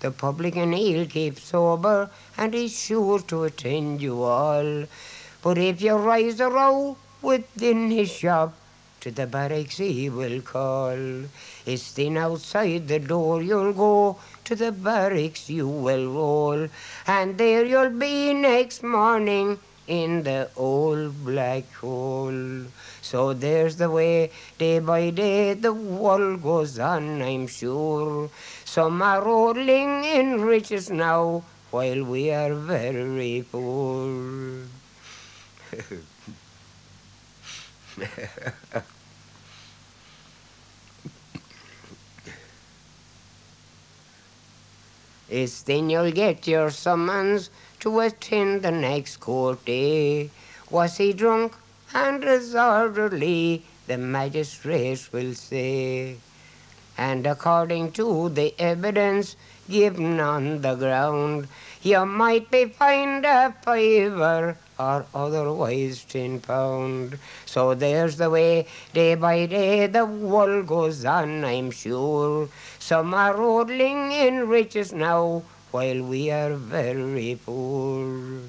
The 0.02 0.12
publican 0.12 0.74
he'll 0.74 1.06
keep 1.06 1.40
sober, 1.40 2.10
and 2.38 2.54
he's 2.54 2.78
sure 2.78 3.20
to 3.20 3.46
attend 3.46 4.02
you 4.02 4.24
all. 4.24 4.86
But 5.42 5.58
if 5.58 5.82
you 5.82 5.96
rise 5.96 6.40
a 6.40 6.50
row 6.50 6.98
within 7.22 7.92
his 7.92 8.12
shop, 8.12 8.54
to 9.02 9.12
the 9.12 9.26
barracks 9.26 9.78
he 9.78 10.10
will 10.10 10.42
call. 10.42 11.24
It's 11.66 11.94
then 11.94 12.18
outside 12.18 12.88
the 12.88 13.00
door 13.00 13.42
you'll 13.42 13.74
go, 13.74 14.20
to 14.44 14.56
the 14.56 14.72
barracks 14.72 15.50
you 15.50 15.68
will 15.68 16.12
roll, 16.12 16.68
and 17.08 17.38
there 17.38 17.66
you'll 17.66 17.98
be 17.98 18.34
next 18.34 18.84
morning 18.84 19.60
in 19.88 20.24
the 20.24 20.50
old 20.58 21.24
black 21.24 21.72
hole. 21.74 22.66
So 23.02 23.34
there's 23.34 23.78
the 23.78 23.90
way, 23.90 24.32
day 24.58 24.80
by 24.80 25.10
day, 25.10 25.54
the 25.54 25.74
world 25.74 26.44
goes 26.44 26.78
on, 26.78 27.22
I'm 27.22 27.48
sure. 27.48 28.30
Some 28.66 29.02
are 29.02 29.24
rolling 29.24 30.04
in 30.04 30.42
riches 30.42 30.90
now, 30.90 31.44
while 31.72 32.04
we 32.04 32.32
are 32.32 32.54
very 32.54 33.46
poor. 33.50 34.79
It's 45.30 45.62
then 45.62 45.92
you'll 45.92 46.12
get 46.12 46.48
your 46.48 46.72
summons 46.72 47.52
to 47.82 48.00
attend 48.00 48.64
the 48.64 48.72
next 48.72 49.18
court 49.18 49.64
day. 49.64 50.32
Was 50.72 50.98
he 50.98 51.14
drunk 51.14 51.54
and 51.94 52.22
disorderly? 52.22 53.64
The 53.86 54.00
magistrates 54.00 55.14
will 55.14 55.36
say. 55.36 56.16
And 56.98 57.28
according 57.28 57.92
to 57.94 58.30
the 58.30 58.60
evidence 58.60 59.36
given 59.70 60.20
on 60.20 60.62
the 60.62 60.74
ground, 60.74 61.48
you 61.84 62.04
might 62.06 62.50
be 62.50 62.66
fined 62.66 63.26
a 63.26 63.54
fiver 63.64 64.58
or 64.80 65.06
otherwise 65.14 66.06
ten 66.06 66.40
pound. 66.40 67.20
So 67.46 67.76
there's 67.76 68.16
the 68.16 68.30
way, 68.30 68.66
day 68.94 69.16
by 69.16 69.46
day 69.46 69.88
the 69.88 70.06
world 70.06 70.68
goes 70.68 71.04
on, 71.04 71.44
I'm 71.44 71.70
sure. 71.72 72.48
Some 72.80 73.14
are 73.14 73.36
rolling 73.36 74.12
in 74.14 74.48
riches 74.48 74.94
now, 74.94 75.44
while 75.72 76.02
we 76.02 76.32
are 76.32 76.54
very 76.54 77.38
poor. 77.46 78.40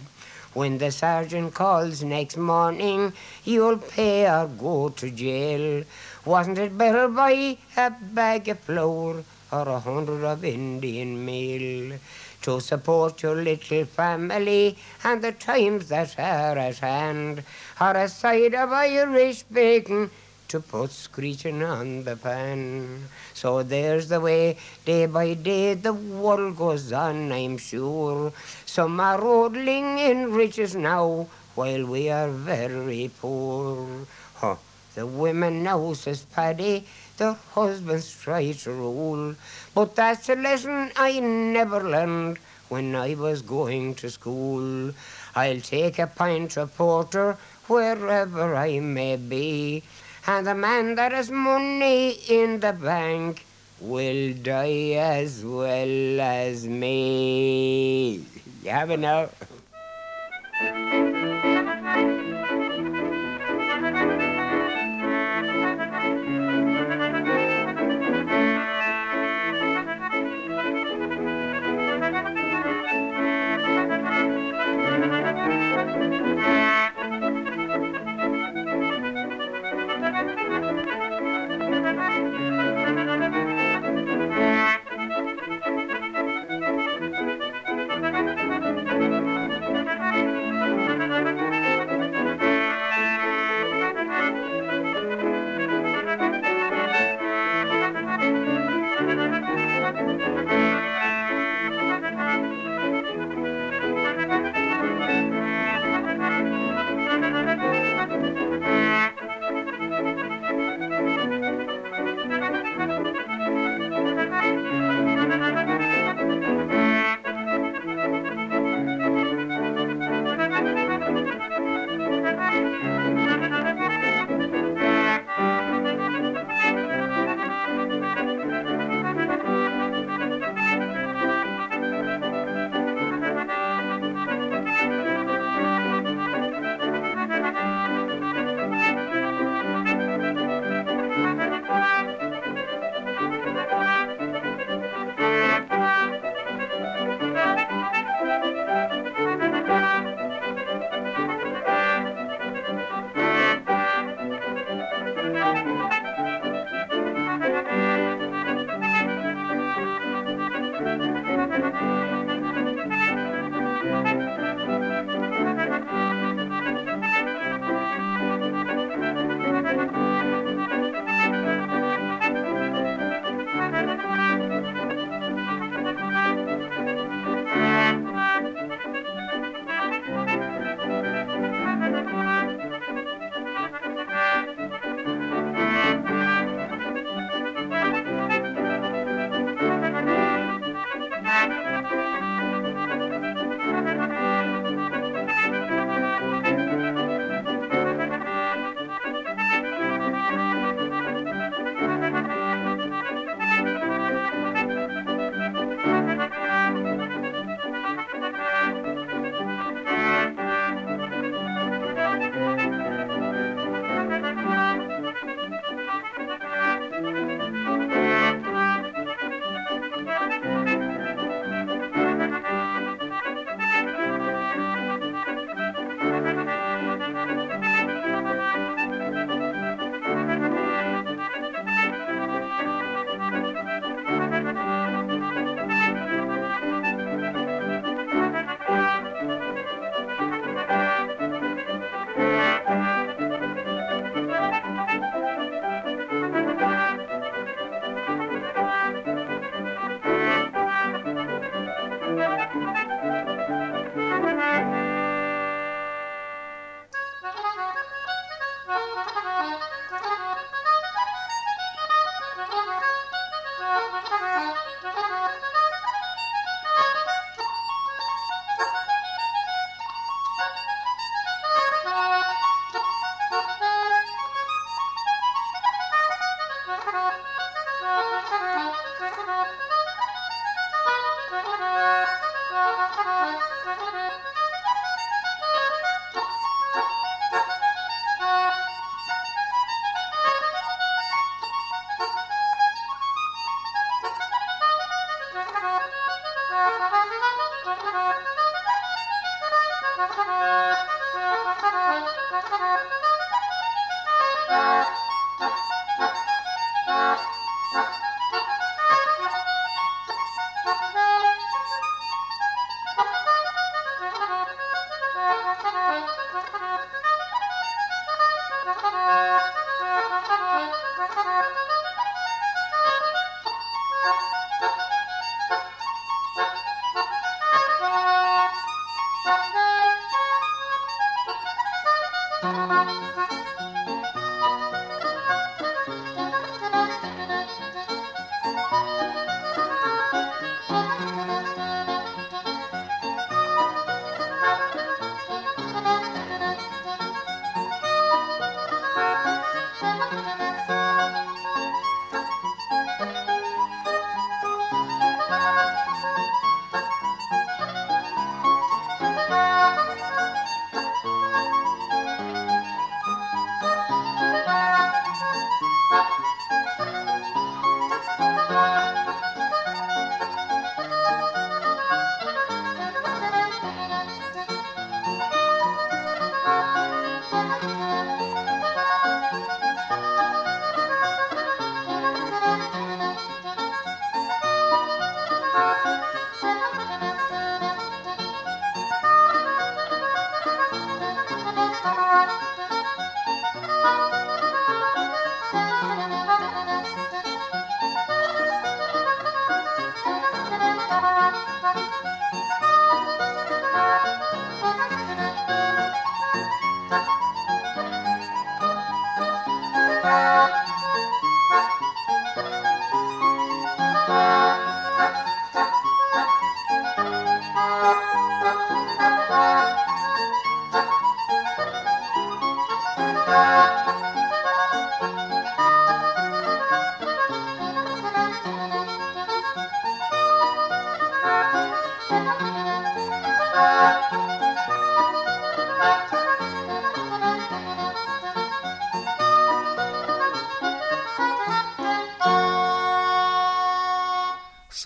When 0.54 0.78
the 0.78 0.90
sergeant 0.90 1.54
calls 1.54 2.02
next 2.02 2.36
morning, 2.36 3.12
you'll 3.44 3.78
pay 3.78 4.26
or 4.28 4.46
go 4.48 4.88
to 4.88 5.10
jail. 5.10 5.84
Wasn't 6.24 6.58
it 6.58 6.76
better 6.76 7.08
buy 7.08 7.56
a 7.76 7.90
bag 7.90 8.48
of 8.48 8.58
flour 8.60 9.22
or 9.52 9.68
a 9.68 9.78
hundred 9.80 10.24
of 10.24 10.44
Indian 10.44 11.24
meal 11.24 11.98
to 12.42 12.61
support 12.61 13.22
your 13.22 13.37
little 13.37 13.85
family 13.85 14.76
and 15.05 15.22
the 15.22 15.33
times 15.33 15.88
that 15.88 16.18
are 16.18 16.59
at 16.59 16.79
hand, 16.79 17.42
or 17.81 17.92
a 17.92 18.09
side 18.09 18.55
of 18.55 18.72
Irish 18.72 19.42
bacon 19.44 20.11
to 20.48 20.61
put 20.61 20.90
screeching 20.90 21.62
on 21.62 22.03
the 22.05 22.16
pan. 22.16 23.09
So 23.35 23.62
there's 23.62 24.09
the 24.09 24.20
way, 24.20 24.57
day 24.85 25.07
by 25.07 25.35
day, 25.35 25.74
the 25.74 25.92
world 25.92 26.57
goes 26.57 26.92
on, 26.92 27.31
I'm 27.31 27.57
sure. 27.57 28.33
Some 28.66 28.98
are 28.98 29.20
roadling 29.20 29.98
in 29.98 30.33
riches 30.33 30.74
now, 30.74 31.29
while 31.55 31.87
we 31.87 32.11
are 32.11 32.29
very 32.29 33.11
poor. 33.20 34.07
Huh. 34.35 34.57
The 34.94 35.07
women 35.07 35.62
now, 35.62 35.92
says 35.92 36.24
Paddy, 36.24 36.85
their 37.16 37.35
husbands 37.55 38.16
try 38.20 38.53
to 38.53 38.72
rule. 38.72 39.35
But 39.74 39.94
that's 39.94 40.29
a 40.29 40.35
lesson 40.35 40.90
I 40.96 41.20
never 41.20 41.83
learned 41.83 42.38
when 42.68 42.96
I 42.96 43.14
was 43.14 43.42
going 43.42 43.94
to 43.96 44.11
school. 44.11 44.92
I'll 45.35 45.61
take 45.61 45.98
a 45.98 46.07
pint 46.07 46.57
of 46.57 46.76
porter 46.76 47.37
wherever 47.66 48.57
I 48.57 48.81
may 48.81 49.16
be, 49.16 49.83
and 50.26 50.46
the 50.46 50.55
man 50.55 50.96
that 50.96 51.12
has 51.12 51.31
money 51.31 52.18
in 52.29 52.59
the 52.59 52.72
bank 52.72 53.44
will 53.81 54.35
die 54.35 54.94
as 54.98 55.44
well 55.44 56.20
as 56.20 56.66
me. 56.66 58.24
You 58.62 58.70
have 58.70 58.90
it 58.90 58.98
now. 58.98 59.29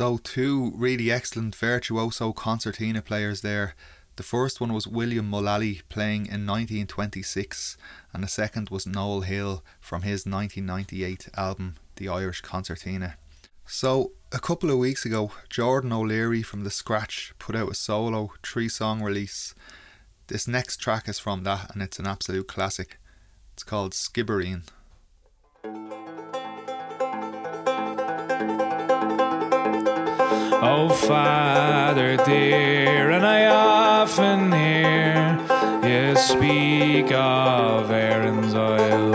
So, 0.05 0.19
two 0.19 0.71
really 0.77 1.11
excellent 1.11 1.57
virtuoso 1.57 2.35
concertina 2.35 3.01
players 3.01 3.41
there. 3.41 3.75
The 4.17 4.23
first 4.23 4.61
one 4.61 4.75
was 4.75 4.87
William 4.87 5.31
Mullally 5.31 5.81
playing 5.89 6.27
in 6.27 6.47
1926, 6.47 7.79
and 8.13 8.23
the 8.23 8.29
second 8.29 8.69
was 8.69 8.87
Noel 8.87 9.23
Hill 9.23 9.65
from 9.81 10.03
his 10.03 10.27
1998 10.27 11.31
album, 11.39 11.77
The 11.97 12.11
Irish 12.11 12.43
Concertina. 12.43 13.17
So, 13.65 14.13
a 14.31 14.39
couple 14.39 14.71
of 14.71 14.77
weeks 14.77 15.07
ago, 15.07 15.33
Jordan 15.49 15.91
O'Leary 15.91 16.43
from 16.43 16.65
The 16.65 16.71
Scratch 16.71 17.33
put 17.39 17.57
out 17.57 17.71
a 17.71 17.75
solo 17.75 18.35
three 18.43 18.69
song 18.69 19.01
release. 19.01 19.55
This 20.27 20.47
next 20.47 20.77
track 20.83 21.09
is 21.09 21.19
from 21.19 21.45
that, 21.45 21.73
and 21.73 21.83
it's 21.83 21.99
an 21.99 22.07
absolute 22.07 22.47
classic. 22.47 22.99
It's 23.55 23.63
called 23.63 23.93
Skibbereen. 23.93 24.65
Oh, 30.67 30.89
Father 30.89 32.17
dear, 32.25 33.11
and 33.11 33.27
I 33.27 33.45
often 33.47 34.51
hear 34.51 35.39
you 35.85 36.17
speak 36.17 37.13
of 37.13 37.91
Erin's 37.91 38.55
oil. 38.55 39.13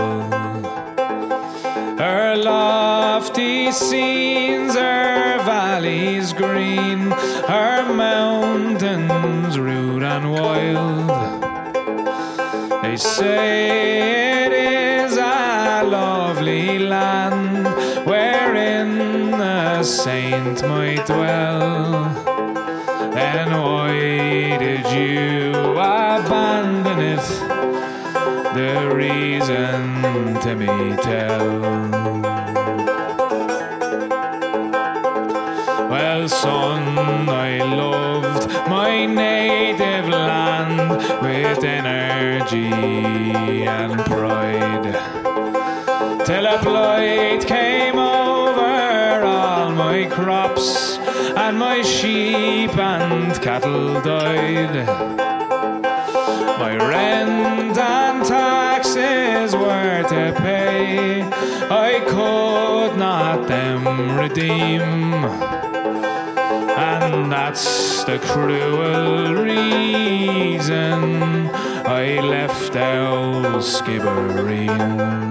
Her 1.98 2.36
lofty 2.36 3.72
scenes, 3.72 4.74
her 4.74 5.42
valleys 5.44 6.32
green, 6.32 7.10
her 7.10 7.92
mountains 7.94 9.58
rude 9.58 10.04
and 10.04 10.32
wild. 10.32 11.08
They 12.84 12.96
say 12.96 14.46
it 14.46 14.52
is 14.52 14.79
a 19.80 19.84
saint 19.84 20.62
might 20.68 21.06
dwell. 21.06 22.04
And 23.16 23.50
why 23.50 24.58
did 24.58 24.84
you 24.92 25.52
abandon 25.72 27.00
it? 27.14 27.26
The 28.58 28.92
reason 28.94 30.38
to 30.44 30.54
me 30.54 30.96
tell. 30.96 31.60
Well, 35.88 36.28
son, 36.28 37.28
I 37.30 37.62
loved 37.64 38.48
my 38.68 39.06
native 39.06 40.08
land 40.08 40.90
with 41.22 41.64
energy 41.64 42.66
and 43.66 43.98
pride. 44.04 44.92
Till 46.26 46.44
a 46.44 46.60
blight 46.62 47.46
came 47.46 47.99
my 49.90 50.06
crops, 50.06 50.98
and 51.36 51.58
my 51.58 51.82
sheep 51.82 52.76
and 52.78 53.32
cattle 53.42 54.00
died. 54.02 54.86
My 56.62 56.76
rent 56.76 57.76
and 57.76 58.24
taxes 58.24 59.52
were 59.52 60.02
to 60.14 60.32
pay, 60.46 61.22
I 61.22 61.92
could 62.06 62.96
not 62.96 63.48
them 63.48 63.82
redeem. 64.16 64.80
And 66.92 67.32
that's 67.32 68.04
the 68.04 68.20
cruel 68.20 69.34
reason 69.34 71.02
I 71.84 72.20
left 72.20 72.76
out 72.76 73.60
Skibbereen. 73.60 75.29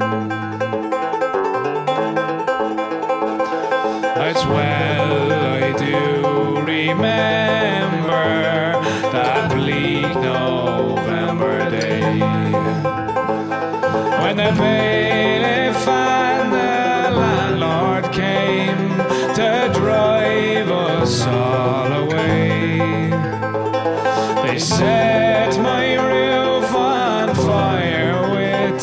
Set 24.59 25.57
my 25.61 25.95
roof 25.95 26.75
on 26.75 27.33
fire 27.33 28.29
with 28.29 28.81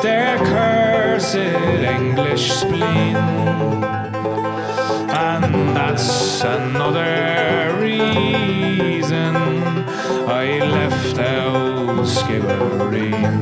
their 0.00 0.38
cursed 0.38 1.36
English 1.36 2.50
spleen. 2.50 3.16
And 5.14 5.76
that's 5.76 6.42
another 6.42 7.76
reason 7.78 9.36
I 10.26 10.60
left 10.60 11.18
out 11.18 12.06
Skibbereen. 12.06 13.41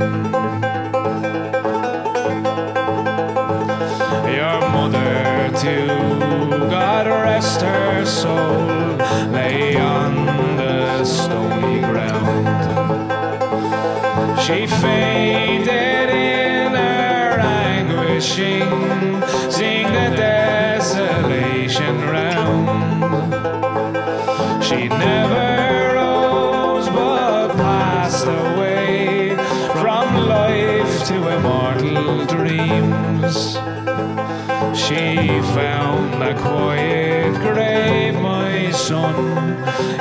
A 36.23 36.35
quiet 36.35 37.35
grave, 37.41 38.15
my 38.15 38.71
son, 38.73 39.15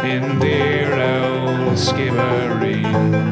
in 0.05 0.39
dear 0.39 0.93
old 0.93 1.77
Skibbereen. 1.77 3.28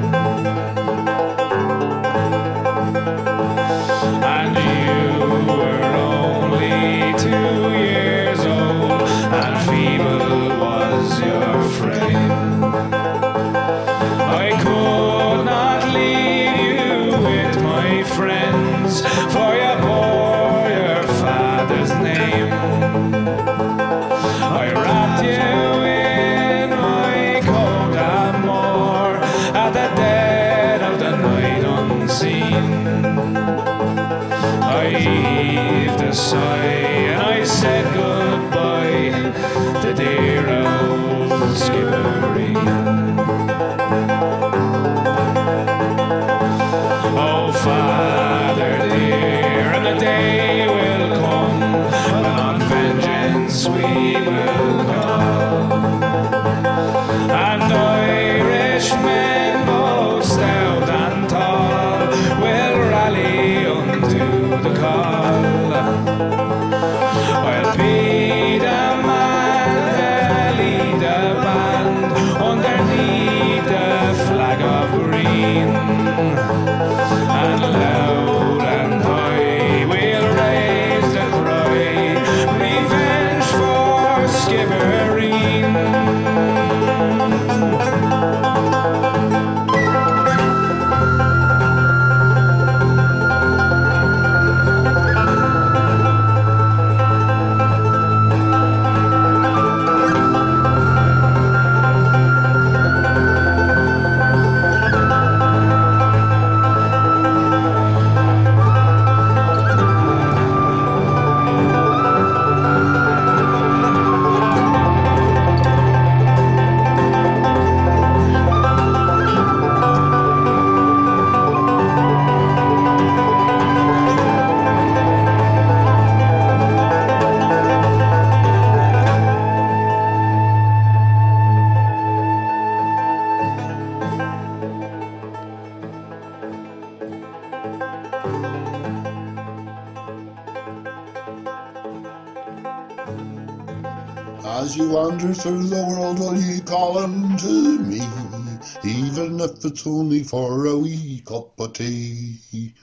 It's 149.77 149.85
only 149.85 150.23
for 150.23 150.65
a 150.65 150.75
wee 150.75 151.21
cup 151.23 151.59
of 151.59 151.73
tea. 151.73 152.73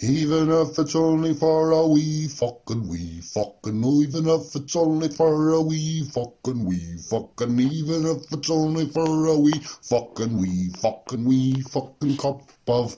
Even 0.00 0.50
if 0.50 0.78
it's 0.78 0.94
only 0.94 1.34
for 1.34 1.72
a 1.72 1.86
wee 1.86 2.26
fucking 2.26 2.88
wee 2.88 3.20
fucking, 3.20 3.84
even 3.84 4.26
if 4.26 4.56
it's 4.56 4.76
only 4.76 5.10
for 5.10 5.50
a 5.50 5.60
wee 5.60 6.04
fucking 6.04 6.64
wee 6.64 6.96
fucking, 7.10 7.60
even 7.60 8.06
if 8.06 8.32
it's 8.32 8.48
only 8.48 8.86
for 8.86 9.26
a 9.26 9.38
wee 9.38 9.60
fucking 9.82 10.40
wee 10.40 10.70
fucking 10.78 11.22
wee 11.22 11.60
fucking 11.60 12.16
cup 12.16 12.40
of 12.66 12.96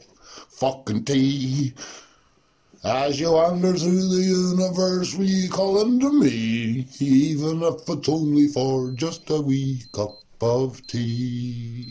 fucking 0.51 1.05
tea. 1.05 1.75
As 2.85 3.19
you 3.19 3.33
wander 3.33 3.75
through 3.75 4.15
the 4.15 4.23
universe, 4.23 5.17
we 5.17 5.49
call 5.49 5.81
unto 5.81 6.13
me, 6.13 6.87
even 7.01 7.65
if 7.65 7.89
it's 7.89 8.09
only 8.09 8.47
for 8.47 8.93
just 8.93 9.29
a 9.31 9.41
wee 9.41 9.83
cup 9.93 10.21
of 10.41 10.87
tea. 10.87 11.91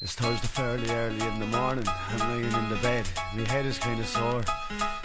It's 0.00 0.14
Thursday 0.14 0.46
fairly 0.46 0.88
early 0.90 1.20
in 1.26 1.40
the 1.40 1.46
morning. 1.46 1.84
I'm 1.88 2.18
lying 2.20 2.44
in 2.44 2.68
the 2.70 2.76
bed. 2.76 3.04
My 3.34 3.42
head 3.48 3.66
is 3.66 3.78
kind 3.78 3.98
of 3.98 4.06
sore. 4.06 4.44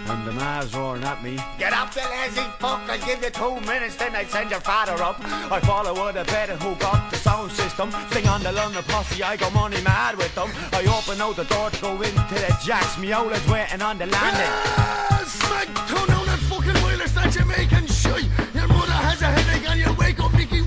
And 0.06 0.28
the 0.28 0.32
ma's 0.32 0.76
roaring 0.76 1.04
at 1.04 1.24
me. 1.24 1.40
Get 1.58 1.74
up, 1.74 1.96
you 1.96 2.04
lazy 2.04 2.48
fuck. 2.60 2.88
I'll 2.88 3.00
give 3.00 3.24
you 3.24 3.32
two 3.32 3.60
minutes, 3.62 3.96
then 3.96 4.16
I 4.16 4.24
send 4.26 4.52
your 4.52 4.60
father 4.60 5.02
up. 5.02 5.18
I 5.52 5.60
follow 5.62 5.94
with 5.94 6.16
a 6.18 6.26
bed 6.26 6.52
and 6.52 6.62
hook 6.62 6.84
up 6.86 7.10
the 7.10 7.18
sound 7.18 7.52
system. 7.54 7.90
Sing 8.12 8.28
on 8.28 8.44
the 8.44 8.52
London 8.52 8.84
posse, 8.84 9.24
I 9.24 9.36
go 9.36 9.50
money 9.50 9.82
mad 9.82 10.16
with 10.16 10.36
them. 10.36 10.52
I 10.72 10.86
open 10.86 11.20
out 11.20 11.38
the 11.38 11.46
door 11.46 11.72
to 11.72 11.82
go 11.82 11.94
into 12.00 12.36
the 12.36 12.56
jacks. 12.64 12.96
Me 13.00 13.12
is 13.12 13.48
waiting 13.48 13.82
on 13.82 13.98
the 13.98 14.06
landing. 14.06 14.54
Ah, 14.78 15.24
smack, 15.26 15.74
turn 15.90 16.08
down 16.08 16.26
that 16.28 16.40
fucking 16.46 16.78
wheeler, 16.86 17.08
that 17.08 17.32
Jamaican 17.34 17.88
shite. 17.88 18.30
Your 18.54 18.68
mother 18.68 19.00
has 19.10 19.24
a 19.24 19.26
headache 19.26 19.68
and 19.72 19.80
you 19.80 19.92
wake 19.98 20.20
up 20.20 20.32
Mickey 20.34 20.62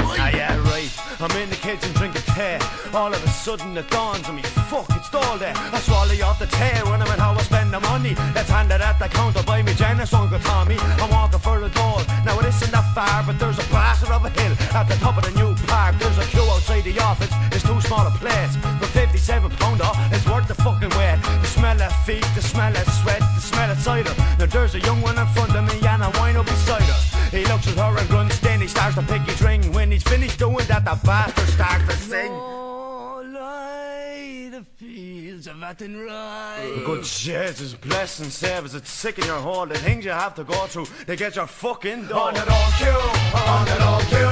I'm 1.20 1.30
in 1.37 1.49
the 1.51 1.57
kitchen 1.57 1.93
drinking 1.95 2.22
tea. 2.34 2.59
All 2.95 3.12
of 3.12 3.22
a 3.22 3.28
sudden 3.28 3.76
it 3.76 3.89
dawns 3.91 4.28
on 4.28 4.37
me, 4.37 4.43
fuck, 4.43 4.87
it's 4.91 5.12
all 5.14 5.39
there. 5.39 5.55
I 5.57 5.78
swallow 5.80 6.12
you 6.12 6.24
off 6.24 6.39
the 6.39 6.47
tea, 6.47 6.82
wondering 6.84 7.18
how 7.18 7.32
I 7.32 7.43
spend 7.43 7.72
the 7.72 7.80
money. 7.80 8.14
Let's 8.34 8.51
hand 8.51 8.70
it 8.70 8.80
at 8.80 8.99
the 8.99 9.09
counter 9.09 9.43
by 9.43 9.62
me 9.62 9.74
Janice, 9.74 10.12
Uncle 10.12 10.39
Tommy. 10.41 10.76
I'm 11.03 11.11
walking 11.11 11.39
for 11.39 11.59
a 11.62 11.68
door. 11.68 11.99
Now 12.24 12.39
it 12.39 12.47
isn't 12.47 12.72
that 12.72 12.87
far, 12.95 13.24
but 13.26 13.39
there's 13.39 13.59
a 13.59 13.66
bastard 13.72 14.11
of 14.11 14.24
a 14.24 14.30
hill 14.30 14.53
at 14.74 14.89
the 14.89 14.97
top 14.97 15.16
of 15.16 15.24
the 15.24 15.34
new 15.39 15.55
park. 15.66 15.97
There's 15.99 16.18
a 16.18 16.24
queue 16.26 16.49
outside 16.51 16.84
the 16.84 16.99
office. 17.01 17.32
It's 17.53 17.64
too 17.64 17.80
small 17.80 18.07
a 18.07 18.11
place. 18.11 18.57
For 18.80 18.87
57 18.87 19.51
pounder, 19.57 19.91
it's 20.12 20.26
worth 20.26 20.49
the 20.49 20.55
fucking 20.55 20.91
wait. 20.99 21.18
The 21.43 21.49
smell 21.49 21.80
of 21.80 21.93
feet, 22.05 22.26
the 22.34 22.43
smell 22.43 22.74
of 22.76 22.87
sweat, 23.01 23.20
the 23.20 23.41
smell 23.41 23.70
of 23.70 23.78
cider. 23.78 24.14
Now 24.39 24.47
there's 24.47 24.74
a 24.74 24.80
young 24.80 25.01
one 25.03 25.18
in 25.18 25.26
front 25.28 25.55
of 25.57 25.64
me 25.64 25.87
and 25.87 26.03
I 26.03 26.09
wine 26.18 26.37
up 26.37 26.47
beside 26.47 26.82
her. 26.82 27.15
He 27.30 27.44
looks 27.44 27.66
at 27.68 27.74
her 27.76 27.98
and 27.98 28.08
grunts, 28.08 28.38
then 28.40 28.60
he 28.60 28.68
starts 28.68 28.94
to 28.96 29.02
pick 29.02 29.22
his 29.22 29.40
ring. 29.42 29.72
When 29.72 29.90
he's 29.90 30.02
finished 30.02 30.38
doing 30.38 30.66
that, 30.66 30.84
the 30.84 30.98
bastard 31.04 31.48
starts 31.48 31.84
to 31.86 31.96
sing. 31.96 32.30
Oh, 32.32 33.22
lie, 33.26 34.48
the 34.50 34.64
fields 34.76 35.46
of 35.46 35.56
Athenry. 35.56 36.84
Good 36.84 37.04
Jesus, 37.04 37.74
bless 37.74 38.20
and 38.20 38.32
save 38.32 38.64
us. 38.64 38.74
It's 38.74 38.90
sick 38.90 39.18
in 39.18 39.26
your 39.26 39.40
hole. 39.40 39.66
The 39.66 39.78
things 39.78 40.04
you 40.04 40.12
have 40.12 40.34
to 40.36 40.44
go 40.44 40.66
through 40.66 40.86
to 41.06 41.16
get 41.16 41.36
your 41.36 41.46
fucking 41.46 42.06
done. 42.06 42.18
On 42.18 42.36
it 42.36 42.48
all 42.48 42.70
queue, 42.78 42.88
on 43.34 43.68
it 43.68 43.80
all 43.80 44.00
queue, 44.00 44.26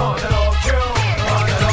on 0.00 0.18
it 0.18 0.32
all 0.32 0.54
queue, 0.62 0.74
on 0.74 1.48
it 1.48 1.62
all 1.62 1.65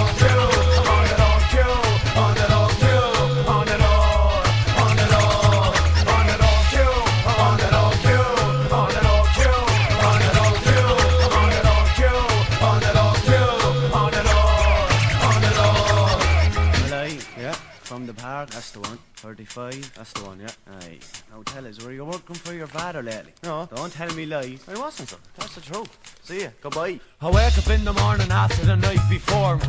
from 17.93 18.07
the 18.07 18.13
park, 18.15 18.49
that's 18.49 18.71
the 18.71 18.79
one. 18.79 18.97
35, 19.17 19.93
that's 19.93 20.13
the 20.13 20.23
one, 20.23 20.39
yeah. 20.39 20.49
Aye. 20.81 20.97
Now 21.29 21.43
tell 21.43 21.67
us, 21.67 21.79
were 21.83 21.91
you 21.91 22.03
working 22.03 22.35
for 22.35 22.51
your 22.51 22.65
father 22.65 23.03
lately? 23.03 23.33
No. 23.43 23.69
Don't 23.75 23.93
tell 23.93 24.11
me 24.15 24.25
lies. 24.25 24.65
I 24.67 24.79
wasn't, 24.79 25.09
sir. 25.09 25.17
That's 25.37 25.53
the 25.53 25.61
truth. 25.61 26.19
See 26.23 26.41
ya. 26.41 26.49
Goodbye. 26.59 26.99
I 27.21 27.29
wake 27.29 27.55
up 27.55 27.69
in 27.69 27.85
the 27.85 27.93
morning 27.93 28.31
after 28.31 28.65
the 28.65 28.77
night 28.77 29.03
before. 29.11 29.59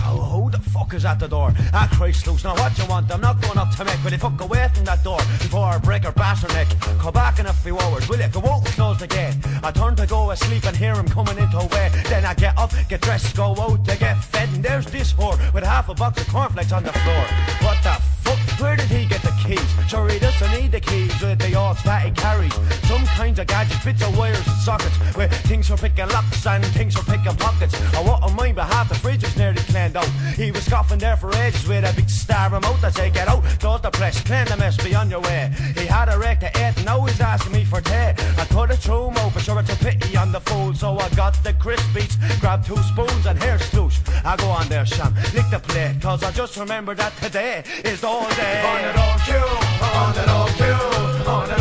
Who 0.00 0.50
the 0.50 0.58
fuck 0.58 0.94
is 0.94 1.04
at 1.04 1.18
the 1.18 1.28
door? 1.28 1.52
Ah, 1.72 1.88
Christ 1.92 2.26
loose, 2.26 2.44
now 2.44 2.54
what 2.54 2.76
you 2.78 2.86
want? 2.86 3.10
I'm 3.12 3.20
not 3.20 3.40
going 3.40 3.58
up 3.58 3.74
to 3.76 3.84
make, 3.84 4.02
will 4.02 4.12
you 4.12 4.18
fuck 4.18 4.40
away 4.40 4.68
from 4.74 4.84
that 4.84 5.02
door 5.04 5.18
before 5.18 5.66
I 5.66 5.78
break 5.78 6.04
her 6.04 6.12
her 6.12 6.48
neck? 6.48 6.68
Come 6.98 7.12
back 7.12 7.38
in 7.38 7.46
a 7.46 7.52
few 7.52 7.78
hours, 7.78 8.08
will 8.08 8.20
you? 8.20 8.28
Go 8.28 8.40
out 8.40 8.64
and 8.64 8.74
close 8.74 8.98
the 8.98 9.06
gate. 9.06 9.34
I 9.62 9.70
turn 9.70 9.96
to 9.96 10.06
go 10.06 10.30
asleep 10.30 10.64
and 10.66 10.76
hear 10.76 10.94
him 10.94 11.08
coming 11.08 11.38
into 11.38 11.58
way. 11.58 11.90
Then 12.08 12.24
I 12.24 12.34
get 12.34 12.56
up, 12.58 12.72
get 12.88 13.00
dressed, 13.00 13.36
go 13.36 13.54
out 13.58 13.84
to 13.84 13.96
get 13.96 14.14
fed, 14.24 14.48
and 14.50 14.64
there's 14.64 14.86
this 14.86 15.12
whore 15.12 15.38
with 15.52 15.64
half 15.64 15.88
a 15.88 15.94
box 15.94 16.20
of 16.20 16.28
cornflakes 16.28 16.72
on 16.72 16.84
the 16.84 16.92
floor. 16.92 17.24
What 17.62 17.82
the 17.82 18.19
fuck? 18.20 18.38
Where 18.60 18.76
did 18.76 18.88
he 18.88 19.06
get 19.06 19.22
the 19.22 19.34
keys? 19.42 19.70
Sure, 19.88 20.08
he 20.08 20.18
doesn't 20.18 20.50
need 20.52 20.72
the 20.72 20.80
keys 20.80 21.20
with 21.20 21.38
the 21.38 21.54
odds 21.54 21.82
that 21.84 22.04
he 22.04 22.10
carries. 22.10 22.54
Some 22.88 23.04
kinds 23.18 23.38
of 23.38 23.46
gadgets, 23.46 23.84
bits 23.84 24.02
of 24.02 24.16
wires 24.16 24.46
and 24.46 24.56
sockets, 24.58 24.96
where 25.16 25.28
things 25.28 25.68
for 25.68 25.76
picking 25.76 26.08
locks 26.08 26.46
and 26.46 26.64
things 26.66 26.94
for 26.94 27.04
picking 27.10 27.36
pockets. 27.36 27.74
I 27.94 28.02
what 28.02 28.22
on 28.22 28.34
my 28.36 28.52
behalf, 28.52 28.88
the 28.88 28.94
fridge 28.94 29.22
was 29.22 29.36
nearly 29.36 29.62
cleaned 29.62 29.96
out. 29.96 30.08
He 30.36 30.50
was 30.50 30.68
coughing 30.68 30.98
there 30.98 31.16
for 31.16 31.34
ages 31.36 31.66
with 31.66 31.84
a 31.84 31.94
big 31.94 32.08
star 32.08 32.50
remote 32.50 32.80
that 32.82 32.94
say, 32.94 33.10
get 33.10 33.28
out, 33.28 33.42
close 33.58 33.80
the 33.80 33.90
press, 33.90 34.20
clean 34.22 34.46
the 34.46 34.56
mess, 34.56 34.76
be 34.76 34.94
on 34.94 35.10
your 35.10 35.20
way. 35.20 35.50
He 35.76 35.86
had 35.86 36.08
a 36.08 36.18
wreck 36.18 36.40
to 36.40 36.56
and 36.58 36.84
now 36.84 37.00
he's 37.04 37.20
asking 37.20 37.52
me 37.52 37.64
for 37.64 37.80
tea. 37.80 37.92
I 37.92 38.46
it 38.70 38.76
through 38.76 39.08
him 39.08 39.18
open, 39.18 39.40
sure 39.40 39.58
it's 39.60 39.72
a 39.72 39.76
pity 39.76 40.16
on 40.16 40.32
the 40.32 40.40
fool, 40.40 40.74
so 40.74 40.98
I 40.98 41.08
got 41.10 41.34
the 41.42 41.52
crispies, 41.54 42.14
grabbed 42.40 42.66
two 42.66 42.76
spoons 42.76 43.26
and 43.26 43.42
here's 43.42 43.62
sloosh. 43.62 43.98
I 44.24 44.36
go 44.36 44.48
on 44.48 44.68
there, 44.68 44.86
Sham, 44.86 45.14
lick 45.34 45.48
the 45.50 45.60
plate, 45.60 46.00
cause 46.00 46.22
I 46.22 46.30
just 46.30 46.56
remembered 46.56 46.98
that 46.98 47.16
today 47.16 47.64
is 47.84 48.04
all 48.10 48.28
day. 48.30 48.62
On 48.70 48.84
it 48.90 48.96
all 49.04 49.18
queue, 49.26 49.52
on 49.98 50.16
it 50.22 50.28
all 50.28 50.48
queue, 50.58 51.30
on 51.30 51.50
it 51.50 51.59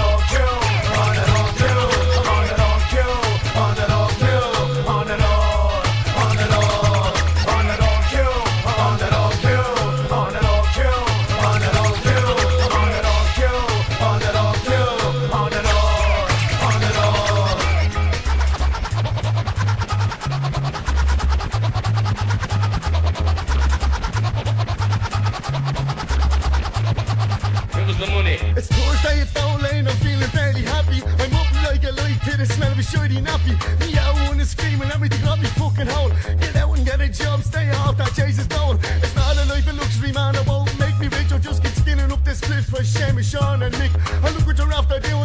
the 32.40 32.46
smell 32.46 32.72
of 32.72 32.80
a 32.80 32.82
shitty 32.82 33.20
nappy. 33.20 33.54
Me 33.82 33.98
out 33.98 34.16
and 34.32 34.48
screaming 34.48 34.90
to 34.90 35.18
grab 35.20 35.40
me 35.40 35.48
fucking 35.60 35.88
hole. 35.88 36.10
Get 36.40 36.56
out 36.56 36.78
and 36.78 36.86
get 36.86 37.02
a 37.02 37.10
job, 37.10 37.44
stay 37.44 37.70
off 37.72 37.98
that 37.98 38.14
Jesus 38.14 38.48
dole. 38.48 38.80
It's 39.04 39.14
not 39.16 39.36
a 39.36 39.46
life 39.52 39.68
of 39.68 39.76
luxury, 39.76 40.14
man, 40.14 40.36
it 40.36 40.48
won't 40.48 40.72
make 40.80 40.98
me 41.00 41.08
rich. 41.08 41.32
I'll 41.34 41.40
just 41.40 41.62
keep 41.62 41.74
skinning 41.74 42.12
up 42.12 42.24
this 42.24 42.40
cliff 42.40 42.66
for 42.66 42.82
Shammy, 42.82 43.24
Sean 43.24 43.64
and 43.64 43.78
Nick. 43.78 43.92
I 44.24 44.32
look 44.32 44.48
what 44.48 44.58
you're 44.58 44.72
after 44.72 45.00
doing 45.00 45.19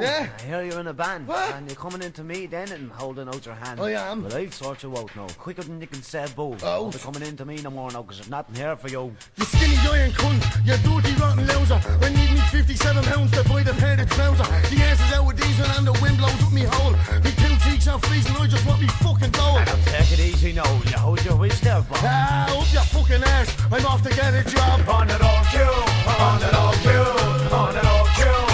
Mr. 0.00 0.02
Yeah? 0.02 0.28
I 0.38 0.42
hear 0.42 0.62
you're 0.62 0.80
in 0.80 0.86
a 0.86 0.92
band. 0.92 1.26
What? 1.26 1.54
And 1.54 1.66
you're 1.66 1.76
coming 1.76 2.02
into 2.02 2.24
me 2.24 2.46
then 2.46 2.70
and 2.72 2.90
holding 2.90 3.28
out 3.28 3.44
your 3.44 3.54
hand. 3.54 3.80
I 3.80 3.90
am. 3.92 4.22
But 4.22 4.34
I'll 4.34 4.50
sort 4.50 4.82
you 4.82 4.96
out 4.96 5.14
now. 5.14 5.26
Quicker 5.38 5.62
than 5.62 5.80
you 5.80 5.86
can 5.86 6.02
say 6.02 6.26
boo. 6.34 6.56
Oh. 6.62 6.90
Be 6.90 6.98
coming 6.98 7.22
into 7.22 7.44
me 7.44 7.60
no 7.62 7.70
more 7.70 7.90
now, 7.90 8.02
because 8.02 8.18
there's 8.18 8.30
nothing 8.30 8.54
here 8.54 8.76
for 8.76 8.88
you. 8.88 9.14
You 9.36 9.44
skinny 9.44 9.76
giant 9.76 10.14
cunt, 10.14 10.42
you 10.66 10.76
dirty 10.78 11.14
rotten 11.20 11.46
louser. 11.46 11.80
I 12.02 12.08
need 12.08 12.32
me 12.32 12.40
57 12.50 13.04
pounds 13.04 13.30
to 13.32 13.48
buy 13.48 13.62
the 13.62 13.74
headed 13.74 14.08
trouser. 14.10 14.44
The 14.44 14.82
ass 14.82 15.00
is 15.00 15.12
out 15.12 15.26
with 15.26 15.36
diesel 15.40 15.66
and 15.76 15.86
the 15.86 15.92
wind 16.02 16.18
blows 16.18 16.42
up 16.42 16.52
me 16.52 16.62
hole. 16.64 16.92
Me 17.22 17.30
two 17.36 17.56
cheeks 17.64 17.86
are 17.88 17.98
freezing, 17.98 18.36
I 18.36 18.46
just 18.46 18.66
want 18.66 18.80
me 18.80 18.86
fucking. 18.86 19.32
Now, 19.32 19.64
take 19.84 20.12
it 20.12 20.20
easy 20.20 20.52
now. 20.52 20.70
You 20.86 20.98
hold 20.98 21.24
your 21.24 21.36
wits 21.36 21.60
there, 21.60 21.80
Bob. 21.82 21.98
Ah, 22.02 22.58
up 22.58 22.72
your 22.72 22.82
fucking 22.82 23.22
ass. 23.22 23.56
I'm 23.70 23.84
off 23.86 24.02
to 24.02 24.10
get 24.10 24.34
a 24.34 24.42
job. 24.48 24.88
On 24.88 25.08
it 25.08 25.20
all 25.20 25.44
queue, 25.50 25.78
on 26.24 26.42
it 26.42 26.54
all 26.54 26.74
queue, 26.74 27.54
on 27.54 27.76
it 27.76 27.84
all 27.84 28.06
queue, 28.16 28.49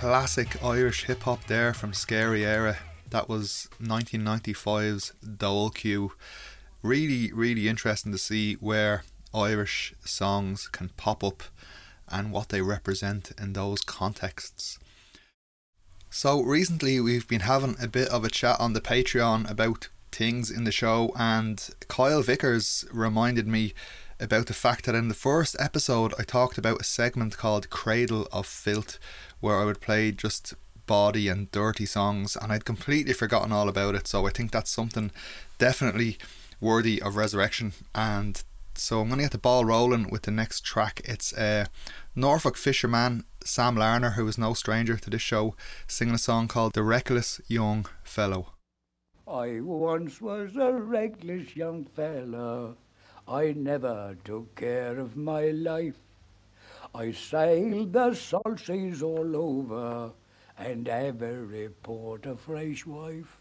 classic 0.00 0.64
Irish 0.64 1.04
hip 1.04 1.24
hop 1.24 1.44
there 1.44 1.74
from 1.74 1.92
Scary 1.92 2.40
Éire. 2.40 2.78
That 3.10 3.28
was 3.28 3.68
1995's 3.82 5.12
Dole 5.36 5.68
Q. 5.68 6.12
Really, 6.82 7.30
really 7.34 7.68
interesting 7.68 8.10
to 8.10 8.16
see 8.16 8.54
where 8.54 9.04
Irish 9.34 9.92
songs 10.02 10.68
can 10.68 10.88
pop 10.96 11.22
up 11.22 11.42
and 12.08 12.32
what 12.32 12.48
they 12.48 12.62
represent 12.62 13.32
in 13.38 13.52
those 13.52 13.82
contexts. 13.82 14.78
So, 16.08 16.40
recently 16.40 16.98
we've 16.98 17.28
been 17.28 17.40
having 17.40 17.76
a 17.78 17.86
bit 17.86 18.08
of 18.08 18.24
a 18.24 18.30
chat 18.30 18.58
on 18.58 18.72
the 18.72 18.80
Patreon 18.80 19.50
about 19.50 19.90
things 20.12 20.50
in 20.50 20.64
the 20.64 20.72
show, 20.72 21.12
and 21.14 21.68
Kyle 21.88 22.22
Vickers 22.22 22.86
reminded 22.90 23.46
me 23.46 23.74
about 24.20 24.46
the 24.46 24.54
fact 24.54 24.84
that 24.84 24.94
in 24.94 25.08
the 25.08 25.14
first 25.14 25.56
episode 25.58 26.14
I 26.18 26.22
talked 26.22 26.58
about 26.58 26.80
a 26.80 26.84
segment 26.84 27.36
called 27.36 27.70
Cradle 27.70 28.28
of 28.32 28.46
Filth, 28.46 28.98
where 29.40 29.58
I 29.58 29.64
would 29.64 29.80
play 29.80 30.12
just 30.12 30.54
body 30.86 31.28
and 31.28 31.50
dirty 31.52 31.86
songs, 31.86 32.36
and 32.36 32.52
I'd 32.52 32.64
completely 32.64 33.12
forgotten 33.12 33.52
all 33.52 33.68
about 33.68 33.94
it. 33.94 34.06
So 34.06 34.26
I 34.26 34.30
think 34.30 34.50
that's 34.50 34.70
something 34.70 35.10
definitely 35.58 36.18
worthy 36.60 37.00
of 37.00 37.16
resurrection. 37.16 37.72
And 37.94 38.42
so 38.74 39.00
I'm 39.00 39.08
going 39.08 39.18
to 39.18 39.24
get 39.24 39.32
the 39.32 39.38
ball 39.38 39.64
rolling 39.64 40.10
with 40.10 40.22
the 40.22 40.30
next 40.30 40.64
track. 40.64 41.00
It's 41.04 41.32
uh, 41.32 41.66
Norfolk 42.14 42.56
fisherman 42.56 43.24
Sam 43.44 43.76
Larner, 43.76 44.10
who 44.10 44.26
is 44.28 44.36
no 44.36 44.54
stranger 44.54 44.96
to 44.96 45.10
this 45.10 45.22
show, 45.22 45.54
singing 45.86 46.14
a 46.14 46.18
song 46.18 46.48
called 46.48 46.74
The 46.74 46.82
Reckless 46.82 47.40
Young 47.48 47.86
Fellow. 48.02 48.52
I 49.26 49.60
once 49.60 50.20
was 50.20 50.56
a 50.56 50.72
reckless 50.72 51.54
young 51.54 51.84
fella. 51.84 52.74
I 53.30 53.52
never 53.52 54.16
took 54.24 54.56
care 54.56 54.98
of 54.98 55.16
my 55.16 55.50
life. 55.50 56.00
I 56.92 57.12
sailed 57.12 57.92
the 57.92 58.12
salt 58.14 58.58
seas 58.58 59.04
all 59.04 59.36
over 59.36 60.10
and 60.58 60.88
every 60.88 61.68
port 61.68 62.26
a 62.26 62.34
fresh 62.34 62.84
wife. 62.84 63.36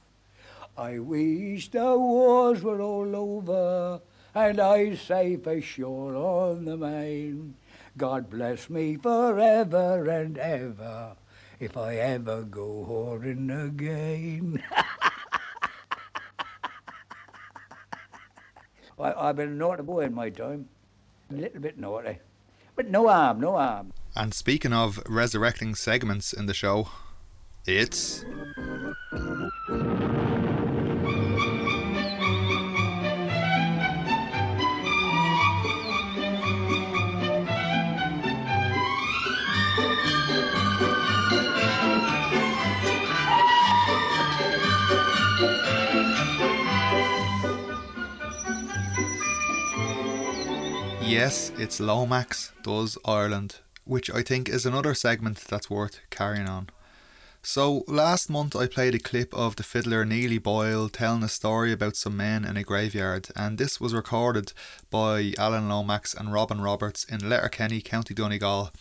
I 0.77 0.99
wish 0.99 1.71
the 1.71 1.97
wars 1.97 2.61
were 2.61 2.79
all 2.79 3.15
over 3.15 4.01
and 4.35 4.59
I 4.59 4.93
safe 4.93 5.47
ashore 5.47 6.15
on 6.15 6.65
the 6.65 6.77
main. 6.77 7.55
God 7.97 8.29
bless 8.29 8.69
me 8.69 8.95
forever 8.95 10.07
and 10.07 10.37
ever 10.37 11.15
if 11.59 11.75
I 11.75 11.95
ever 11.95 12.43
go 12.43 12.85
whoring 12.87 13.49
again. 13.49 14.63
I, 18.99 19.29
I've 19.29 19.35
been 19.35 19.49
a 19.49 19.51
naughty 19.51 19.83
boy 19.83 20.01
in 20.01 20.13
my 20.13 20.29
time. 20.29 20.69
A 21.31 21.35
little 21.35 21.61
bit 21.61 21.77
naughty. 21.77 22.17
But 22.75 22.89
no 22.89 23.07
harm, 23.07 23.39
no 23.39 23.57
harm. 23.57 23.93
And 24.15 24.33
speaking 24.33 24.73
of 24.73 24.99
resurrecting 25.07 25.75
segments 25.75 26.33
in 26.33 26.45
the 26.45 26.53
show, 26.53 26.89
it's. 27.65 28.25
Yes, 51.19 51.51
it's 51.57 51.81
Lomax 51.81 52.53
Does 52.63 52.97
Ireland, 53.03 53.57
which 53.83 54.09
I 54.09 54.21
think 54.21 54.47
is 54.47 54.65
another 54.65 54.93
segment 54.93 55.37
that's 55.49 55.69
worth 55.69 55.99
carrying 56.09 56.47
on. 56.47 56.69
So, 57.43 57.83
last 57.89 58.29
month 58.29 58.55
I 58.55 58.67
played 58.67 58.95
a 58.95 58.99
clip 58.99 59.33
of 59.33 59.57
the 59.57 59.63
fiddler 59.63 60.05
Neely 60.05 60.37
Boyle 60.37 60.87
telling 60.87 61.21
a 61.21 61.27
story 61.27 61.73
about 61.73 61.97
some 61.97 62.15
men 62.15 62.45
in 62.45 62.55
a 62.55 62.63
graveyard, 62.63 63.27
and 63.35 63.57
this 63.57 63.81
was 63.81 63.93
recorded 63.93 64.53
by 64.89 65.33
Alan 65.37 65.67
Lomax 65.67 66.13
and 66.13 66.31
Robin 66.31 66.61
Roberts 66.61 67.03
in 67.03 67.27
Letterkenny, 67.27 67.81
County 67.81 68.13
Donegal. 68.13 68.71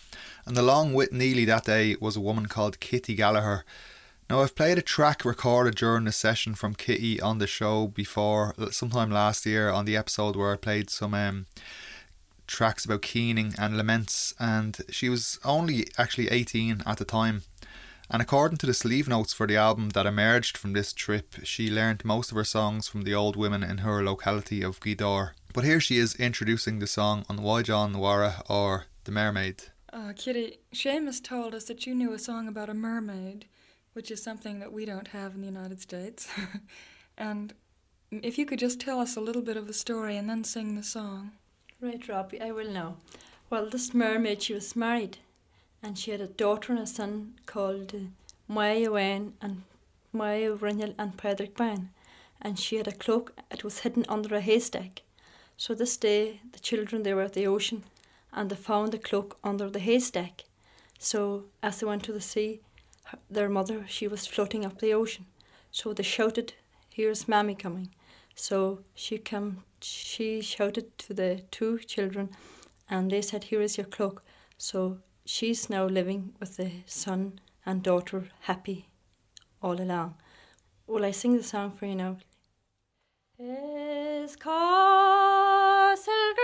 And 0.47 0.57
along 0.57 0.95
with 0.95 1.11
Neely 1.11 1.45
that 1.47 1.65
day 1.65 1.97
was 2.01 2.15
a 2.15 2.21
woman 2.21 2.47
called 2.47 2.79
Kitty 2.79 3.17
Gallagher. 3.17 3.65
Now, 4.31 4.43
I've 4.43 4.55
played 4.55 4.79
a 4.79 4.83
track 4.83 5.25
recorded 5.25 5.75
during 5.75 6.05
the 6.05 6.13
session 6.13 6.55
from 6.55 6.77
Kitty 6.77 7.21
on 7.21 7.39
the 7.39 7.49
show 7.49 7.89
before, 7.89 8.55
sometime 8.71 9.11
last 9.11 9.45
year 9.45 9.71
on 9.71 9.87
the 9.87 9.97
episode 9.97 10.37
where 10.37 10.53
I 10.53 10.57
played 10.57 10.89
some 10.89 11.15
um, 11.15 11.47
tracks 12.49 12.85
about 12.85 13.03
keening 13.03 13.55
and 13.57 13.77
laments, 13.77 14.35
and 14.41 14.79
she 14.91 15.09
was 15.09 15.39
only 15.45 15.87
actually 15.97 16.29
18 16.29 16.83
at 16.85 16.99
the 16.99 17.05
time. 17.05 17.43
And 18.11 18.23
according 18.23 18.59
to 18.59 18.67
the 18.67 18.75
sleeve 18.75 19.07
notes 19.07 19.35
for 19.35 19.47
the 19.47 19.57
album 19.57 19.91
that 19.91 20.07
emerged 20.07 20.57
from 20.57 20.73
this 20.73 20.93
trip, 20.93 21.37
she 21.45 21.71
learned 21.71 22.05
most 22.05 22.31
of 22.31 22.37
her 22.37 22.45
songs 22.45 22.89
from 22.89 23.03
the 23.03 23.15
old 23.15 23.37
women 23.37 23.63
in 23.63 23.79
her 23.79 24.03
locality 24.03 24.63
of 24.63 24.81
Gweedore. 24.81 25.33
But 25.53 25.65
here 25.65 25.79
she 25.79 25.99
is 25.99 26.15
introducing 26.17 26.79
the 26.79 26.87
song 26.87 27.27
on 27.29 27.39
Mhaighdean 27.39 27.95
Mhara 27.95 28.43
or 28.49 28.87
The 29.05 29.13
Mermaid. 29.13 29.65
Uh, 29.93 30.13
Kitty, 30.17 30.59
Seamus 30.75 31.23
told 31.23 31.55
us 31.55 31.65
that 31.65 31.87
you 31.87 31.95
knew 31.95 32.13
a 32.13 32.19
song 32.19 32.49
about 32.49 32.71
a 32.71 32.75
mermaid, 32.75 33.47
which 33.93 34.11
is 34.11 34.23
something 34.23 34.59
that 34.61 34.73
we 34.73 34.85
don't 34.85 35.09
have 35.09 35.35
in 35.35 35.41
the 35.41 35.47
United 35.47 35.81
States. 35.81 36.29
and 37.19 37.55
if 38.11 38.39
you 38.39 38.47
could 38.47 38.59
just 38.59 38.81
tell 38.81 39.01
us 39.01 39.17
a 39.17 39.21
little 39.21 39.43
bit 39.43 39.57
of 39.57 39.67
the 39.67 39.73
story 39.75 40.17
and 40.17 40.31
then 40.31 40.45
sing 40.45 40.77
the 40.77 40.83
song. 40.83 41.33
Right, 41.81 42.09
Robbie, 42.09 42.41
I 42.41 42.51
will 42.51 42.71
now. 42.73 42.97
Well, 43.51 43.71
this 43.71 43.95
mermaid, 43.95 44.43
she 44.43 44.53
was 44.53 44.75
married, 44.75 45.19
and 45.81 45.97
she 45.97 46.11
had 46.11 46.21
a 46.21 46.27
daughter 46.27 46.73
and 46.73 46.83
a 46.83 46.87
son 46.89 47.35
called 47.47 47.95
uh, 47.95 47.99
Maya 48.49 48.91
Wayne 48.91 49.35
and 49.41 49.63
Maya 50.13 50.57
Rinnell 50.57 50.97
and 50.99 51.17
Patrick 51.17 51.57
Bain. 51.57 51.91
And 52.43 52.59
she 52.59 52.79
had 52.79 52.89
a 52.89 52.93
cloak, 52.93 53.33
it 53.53 53.63
was 53.63 53.81
hidden 53.81 54.05
under 54.09 54.35
a 54.35 54.41
haystack. 54.41 55.03
So 55.57 55.73
this 55.73 55.97
day, 55.97 56.41
the 56.51 56.59
children, 56.59 57.05
they 57.05 57.15
were 57.15 57.23
at 57.23 57.35
the 57.35 57.47
ocean, 57.47 57.85
and 58.33 58.51
they 58.51 58.57
found 58.57 58.91
the 58.91 58.99
cloak 58.99 59.39
under 59.45 59.71
the 59.71 59.79
haystack. 59.79 60.47
So 60.99 61.45
as 61.63 61.79
they 61.79 61.87
went 61.87 62.03
to 62.05 62.13
the 62.13 62.21
sea, 62.21 62.59
her- 63.05 63.21
their 63.31 63.49
mother, 63.49 63.85
she 63.87 64.09
was 64.09 64.27
floating 64.27 64.65
up 64.65 64.81
the 64.81 64.93
ocean. 64.93 65.27
So 65.71 65.93
they 65.93 66.03
shouted, 66.03 66.55
here's 66.91 67.29
Mammy 67.29 67.55
coming. 67.55 67.91
So 68.35 68.81
she 68.97 69.19
come, 69.19 69.63
she 69.85 70.41
shouted 70.41 70.97
to 70.99 71.15
the 71.15 71.43
two 71.51 71.79
children, 71.79 72.31
and 72.89 73.11
they 73.11 73.23
said, 73.23 73.45
"Here 73.45 73.61
is 73.61 73.77
your 73.77 73.87
cloak." 73.87 74.23
So 74.57 74.99
she's 75.25 75.71
now 75.71 75.87
living 75.87 76.35
with 76.41 76.57
the 76.57 76.71
son 76.87 77.41
and 77.65 77.83
daughter, 77.83 78.31
happy 78.41 78.89
all 79.63 79.81
along. 79.81 80.17
Will 80.87 81.05
I 81.05 81.11
sing 81.13 81.37
the 81.37 81.43
song 81.43 81.73
for 81.73 81.87
you 81.87 81.95
now? 81.95 82.17
Is 83.39 84.37
castle 84.37 86.35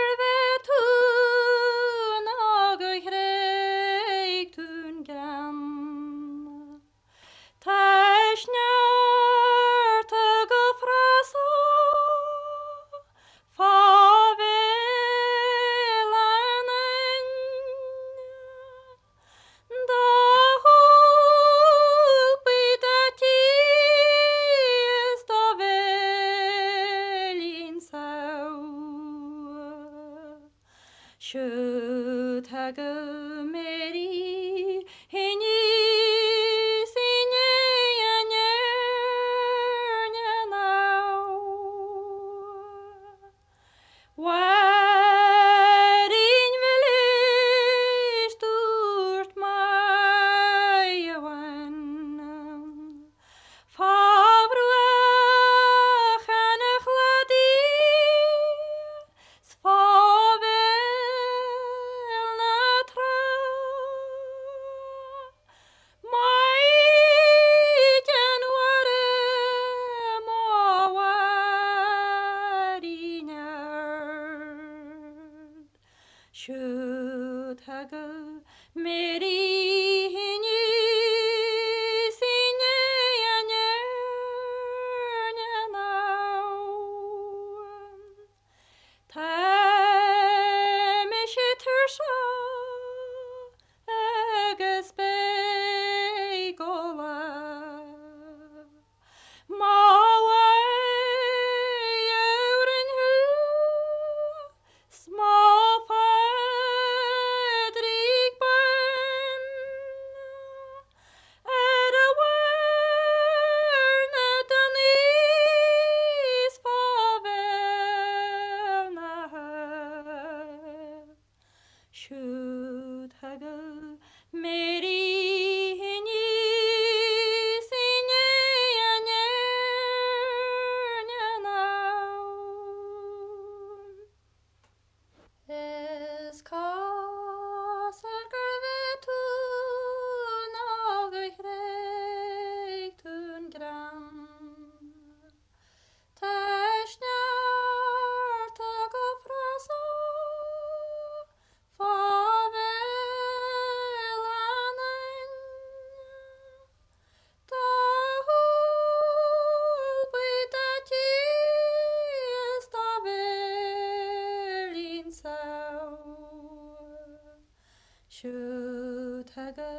सदा 169.45 169.73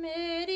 मेरे 0.00 0.47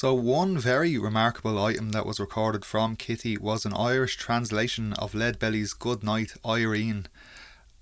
So, 0.00 0.14
one 0.14 0.56
very 0.56 0.96
remarkable 0.96 1.62
item 1.62 1.90
that 1.90 2.06
was 2.06 2.18
recorded 2.18 2.64
from 2.64 2.96
Kitty 2.96 3.36
was 3.36 3.66
an 3.66 3.74
Irish 3.74 4.16
translation 4.16 4.94
of 4.94 5.12
Leadbelly's 5.12 5.74
Good 5.74 6.02
Night 6.02 6.32
Irene, 6.42 7.06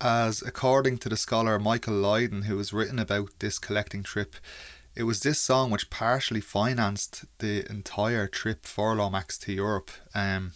as 0.00 0.42
according 0.42 0.98
to 0.98 1.08
the 1.08 1.16
scholar 1.16 1.60
Michael 1.60 1.94
Lydon, 1.94 2.42
who 2.42 2.58
has 2.58 2.72
written 2.72 2.98
about 2.98 3.38
this 3.38 3.60
collecting 3.60 4.02
trip, 4.02 4.34
it 4.96 5.04
was 5.04 5.20
this 5.20 5.38
song 5.38 5.70
which 5.70 5.90
partially 5.90 6.40
financed 6.40 7.24
the 7.38 7.64
entire 7.70 8.26
trip 8.26 8.66
for 8.66 8.96
Lomax 8.96 9.38
to 9.38 9.52
Europe. 9.52 9.92
Um, 10.12 10.54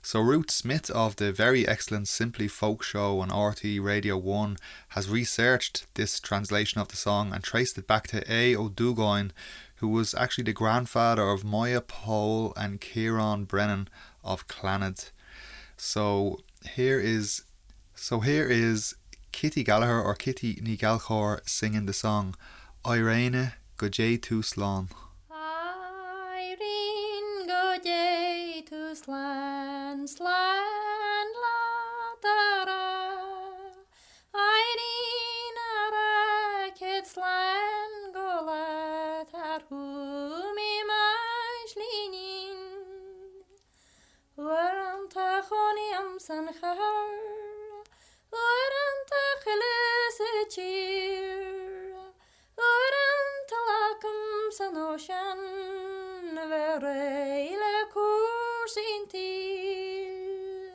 so 0.00 0.20
Ruth 0.20 0.50
Smith 0.50 0.88
of 0.88 1.16
the 1.16 1.32
very 1.32 1.68
excellent 1.68 2.08
Simply 2.08 2.48
Folk 2.48 2.82
show 2.82 3.20
on 3.20 3.28
RTÉ 3.28 3.82
Radio 3.82 4.16
1 4.16 4.56
has 4.90 5.10
researched 5.10 5.86
this 5.94 6.18
translation 6.18 6.80
of 6.80 6.88
the 6.88 6.96
song 6.96 7.34
and 7.34 7.44
traced 7.44 7.76
it 7.76 7.86
back 7.86 8.06
to 8.08 8.22
A. 8.32 8.56
O'Dugoyne, 8.56 9.32
who 9.76 9.88
was 9.88 10.14
actually 10.14 10.44
the 10.44 10.52
grandfather 10.52 11.28
of 11.28 11.44
Moya 11.44 11.80
Pole 11.80 12.52
and 12.56 12.80
Kieran 12.80 13.44
Brennan 13.44 13.88
of 14.22 14.46
Clannad. 14.48 15.10
So 15.76 16.40
here 16.74 17.00
is 17.00 17.42
so 17.94 18.20
here 18.20 18.48
is 18.48 18.94
Kitty 19.32 19.64
Gallagher 19.64 20.00
or 20.00 20.14
Kitty 20.14 20.56
Ní 20.56 20.78
Ghallchóir 20.78 21.40
singing 21.48 21.86
the 21.86 21.92
song 21.92 22.34
Irene 22.86 23.52
Gojay 23.78 24.20
Tu 24.20 24.42
Slán. 24.42 24.88
Irene 25.30 27.46
go 27.46 27.76
day 27.82 28.62
to 28.68 28.94
slan 28.94 30.06
slan 30.06 30.73
khoni 46.26 46.38
am 46.38 46.46
san 46.46 46.46
khar 46.60 46.78
Waran 48.32 48.96
ta 49.10 49.22
khilis 49.44 50.18
cheer 50.54 51.94
Waran 52.58 53.28
ta 53.50 53.56
lakum 53.68 54.52
san 54.52 54.76
ocean 54.76 55.40
Vereile 56.50 57.74
kurs 57.92 58.76
in 58.76 59.08
til 59.08 60.72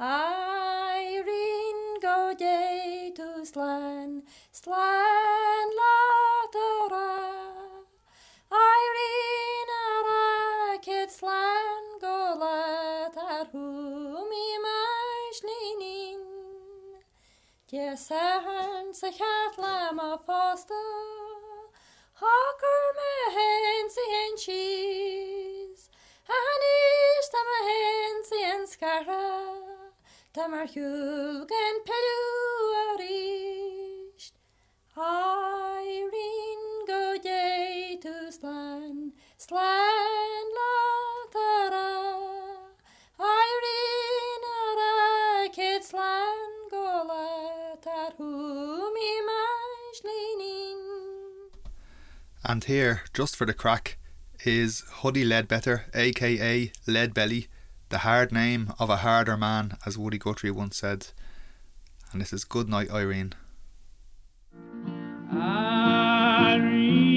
Irene 0.00 2.00
go 2.00 2.34
day 2.38 3.12
to 3.16 3.44
slan 3.44 4.22
Slan 4.52 4.99
Je 17.70 17.94
sahan 17.94 18.90
sa 18.90 19.06
chatla 19.14 19.94
ma 19.94 20.18
fosta 20.26 20.74
Hawker 22.18 22.82
me 22.98 23.12
hen 23.34 23.86
si 23.94 24.04
hen 24.10 24.34
cheese 24.42 25.86
Anis 26.26 27.30
ta 27.30 27.40
me 27.48 27.58
hen 27.68 28.16
si 28.28 28.38
en 28.54 28.66
skara 28.66 29.28
Ta 30.34 30.48
mar 30.48 30.66
hugen 30.66 31.76
pelu 31.86 32.18
arist 32.88 34.34
Irene 34.98 36.86
go 36.90 37.04
day 37.22 37.98
to 38.02 38.32
slan 38.32 39.12
Slan 39.38 40.09
And 52.44 52.64
here, 52.64 53.02
just 53.12 53.36
for 53.36 53.46
the 53.46 53.52
crack, 53.52 53.98
is 54.44 54.82
Huddie 54.90 55.24
Ledbetter, 55.26 55.84
aka 55.92 56.72
Leadbelly, 56.86 57.48
the 57.90 57.98
hard 57.98 58.32
name 58.32 58.72
of 58.78 58.88
a 58.88 58.96
harder 58.96 59.36
man, 59.36 59.76
as 59.84 59.98
Woody 59.98 60.16
Guthrie 60.16 60.50
once 60.50 60.78
said. 60.78 61.08
And 62.12 62.20
this 62.20 62.32
is 62.32 62.44
Good 62.44 62.68
Night 62.68 62.90
Irene. 62.90 63.34
Irene, 65.32 67.09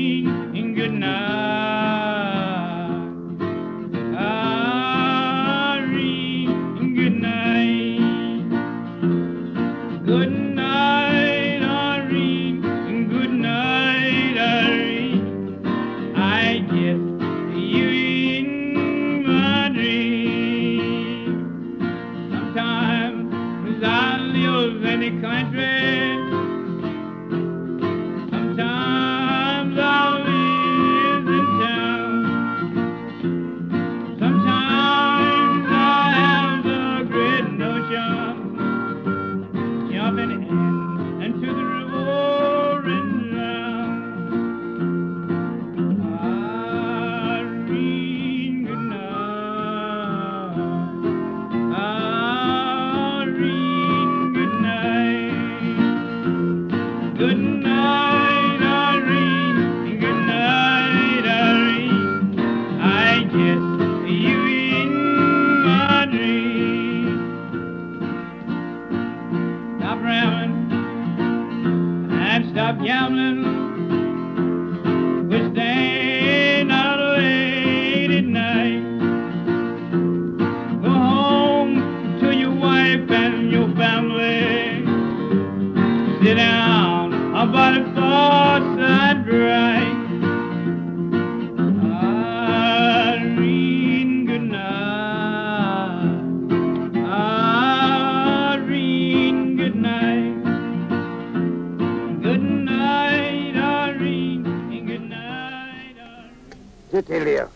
tell 107.04 107.28
you. 107.28 107.50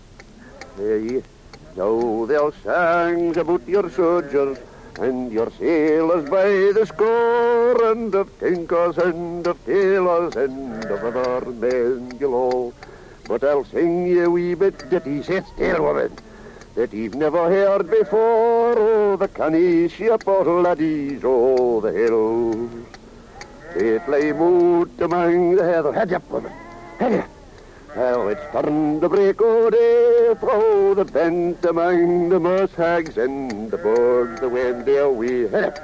Hey, 0.77 1.23
now 1.75 2.25
they'll 2.25 2.51
songs 2.63 3.37
about 3.37 3.67
your 3.67 3.89
soldiers 3.89 4.57
and 4.99 5.31
your 5.31 5.51
sailors 5.51 6.29
by 6.29 6.71
the 6.73 6.85
score, 6.85 7.91
and 7.91 8.13
of 8.15 8.39
tinkers 8.39 8.97
and 8.97 9.45
of 9.45 9.63
tailors 9.65 10.35
and 10.35 10.83
of 10.85 11.03
other 11.03 11.51
men 11.51 12.09
below. 12.17 12.73
But 13.27 13.43
I'll 13.43 13.65
sing 13.65 14.07
you 14.07 14.25
a 14.25 14.29
wee 14.29 14.53
bit 14.55 14.89
ditty, 14.89 15.21
sit 15.21 15.45
still, 15.53 15.83
woman, 15.83 16.11
that 16.75 16.93
you've 16.93 17.15
never 17.15 17.49
heard 17.49 17.89
before. 17.89 18.73
Oh, 18.77 19.15
the 19.17 19.27
canny 19.27 19.87
ship 19.89 20.27
of 20.27 20.47
laddies, 20.47 21.21
oh, 21.23 21.81
the 21.81 21.91
hills. 21.91 22.71
It 23.75 24.07
lay 24.09 24.31
moot 24.31 24.99
among 24.99 25.55
the 25.57 25.63
heather. 25.63 25.93
Head 25.93 26.13
up, 26.13 26.29
woman, 26.29 26.53
head 26.97 27.13
up. 27.19 27.36
How 27.95 28.27
it's 28.27 28.41
turned 28.51 29.01
to 29.01 29.09
break 29.09 29.41
o' 29.41 29.69
day, 29.69 30.33
throw 30.39 30.93
the 30.93 31.05
bent 31.05 31.65
among 31.65 32.29
the 32.29 32.39
mushags 32.39 33.17
and 33.17 33.71
the 33.71 33.77
bugs, 33.77 34.39
the 34.39 34.49
wind 34.49 34.87
head. 34.87 35.81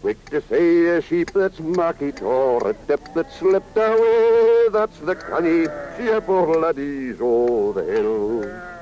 Quick 0.00 0.30
to 0.30 0.40
say 0.42 0.86
a 0.86 1.00
sheep 1.00 1.28
that's 1.32 1.58
market 1.58 2.22
or 2.22 2.68
a 2.68 2.72
dip 2.86 3.00
that 3.14 3.32
slipped 3.32 3.76
away, 3.76 4.68
that's 4.70 4.98
the 4.98 5.16
canny 5.16 5.64
ship 5.96 6.28
o' 6.28 6.58
laddies 6.60 7.18
o' 7.20 7.72
the 7.72 7.84
hill. 7.84 8.75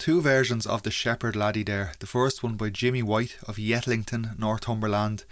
Two 0.00 0.22
versions 0.22 0.64
of 0.64 0.82
the 0.82 0.90
Shepherd 0.90 1.36
Laddie 1.36 1.62
there. 1.62 1.92
The 1.98 2.06
first 2.06 2.42
one 2.42 2.54
by 2.54 2.70
Jimmy 2.70 3.02
White 3.02 3.36
of 3.46 3.56
Yetlington, 3.56 4.38
Northumberland. 4.38 5.24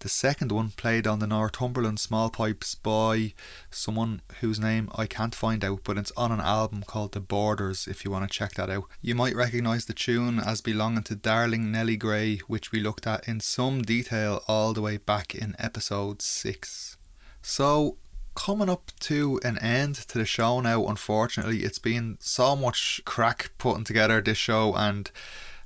The 0.00 0.08
second 0.08 0.50
one 0.50 0.70
played 0.70 1.06
on 1.06 1.20
the 1.20 1.28
Northumberland 1.28 2.00
Small 2.00 2.28
Pipes 2.28 2.74
by 2.74 3.34
someone 3.70 4.22
whose 4.40 4.58
name 4.58 4.90
I 4.96 5.06
can't 5.06 5.32
find 5.32 5.64
out, 5.64 5.82
but 5.84 5.96
it's 5.96 6.10
on 6.16 6.32
an 6.32 6.40
album 6.40 6.82
called 6.82 7.12
The 7.12 7.20
Borders 7.20 7.86
if 7.86 8.04
you 8.04 8.10
want 8.10 8.28
to 8.28 8.36
check 8.36 8.54
that 8.54 8.68
out. 8.68 8.86
You 9.00 9.14
might 9.14 9.36
recognise 9.36 9.84
the 9.84 9.94
tune 9.94 10.40
as 10.40 10.60
belonging 10.60 11.04
to 11.04 11.14
Darling 11.14 11.70
Nellie 11.70 11.96
Gray, 11.96 12.38
which 12.48 12.72
we 12.72 12.80
looked 12.80 13.06
at 13.06 13.28
in 13.28 13.38
some 13.38 13.82
detail 13.82 14.42
all 14.48 14.72
the 14.72 14.82
way 14.82 14.96
back 14.96 15.36
in 15.36 15.54
episode 15.60 16.20
6. 16.20 16.96
So, 17.42 17.96
coming 18.36 18.68
up 18.68 18.92
to 19.00 19.40
an 19.42 19.58
end 19.58 19.96
to 19.96 20.18
the 20.18 20.24
show 20.24 20.60
now 20.60 20.86
unfortunately. 20.86 21.64
It's 21.64 21.80
been 21.80 22.18
so 22.20 22.54
much 22.54 23.00
crack 23.04 23.50
putting 23.58 23.82
together 23.82 24.20
this 24.20 24.38
show 24.38 24.74
and 24.74 25.10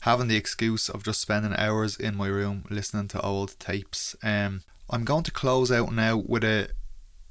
having 0.02 0.28
the 0.28 0.36
excuse 0.36 0.88
of 0.88 1.04
just 1.04 1.20
spending 1.20 1.54
hours 1.56 1.96
in 1.96 2.16
my 2.16 2.28
room 2.28 2.64
listening 2.70 3.08
to 3.08 3.20
old 3.20 3.58
tapes. 3.58 4.16
Um 4.22 4.62
i'm 4.88 5.04
going 5.04 5.24
to 5.24 5.30
close 5.30 5.70
out 5.70 5.92
now 5.92 6.16
with 6.16 6.42
a 6.42 6.68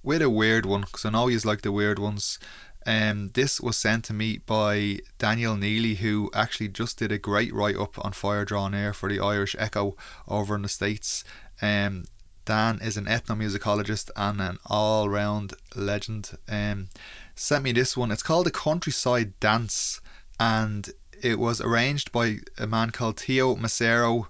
with 0.04 0.22
a 0.22 0.30
weird 0.30 0.66
one 0.66 0.82
because 0.82 1.04
i 1.04 1.10
know 1.10 1.28
you 1.28 1.40
like 1.40 1.62
the 1.62 1.72
weird 1.72 1.98
ones. 1.98 2.38
Um, 2.86 3.32
this 3.34 3.60
was 3.60 3.78
sent 3.78 4.06
to 4.06 4.14
me 4.14 4.38
by 4.38 5.00
Daniel 5.18 5.56
Neely, 5.56 5.96
who 5.96 6.32
actually 6.34 6.70
just 6.70 6.98
did 6.98 7.12
a 7.12 7.18
great 7.18 7.54
write 7.54 7.76
up 7.76 8.04
on 8.04 8.14
Fire 8.14 8.46
Draw 8.46 8.70
Near 8.70 8.94
for 8.94 9.10
the 9.10 9.20
Irish 9.20 9.56
Echo 9.60 9.96
over 10.28 10.56
in 10.56 10.62
the 10.62 10.70
States. 10.70 11.24
Um, 11.62 12.06
Dan 12.50 12.80
is 12.82 12.98
an 12.98 13.06
ethnomusicologist 13.06 14.10
and 14.16 14.42
an 14.42 14.58
all 14.66 15.08
round 15.08 15.54
legend. 15.76 16.32
Um, 16.48 16.88
sent 17.36 17.64
me 17.64 17.74
this 17.74 17.96
one. 17.96 18.10
It's 18.10 18.24
called 18.24 18.48
The 18.48 18.52
Countryside 18.52 19.40
Dance 19.40 20.02
and 20.40 20.90
it 21.22 21.38
was 21.38 21.62
arranged 21.62 22.12
by 22.12 22.38
a 22.58 22.66
man 22.66 22.90
called 22.90 23.18
Teo 23.18 23.56
Macero 23.56 24.30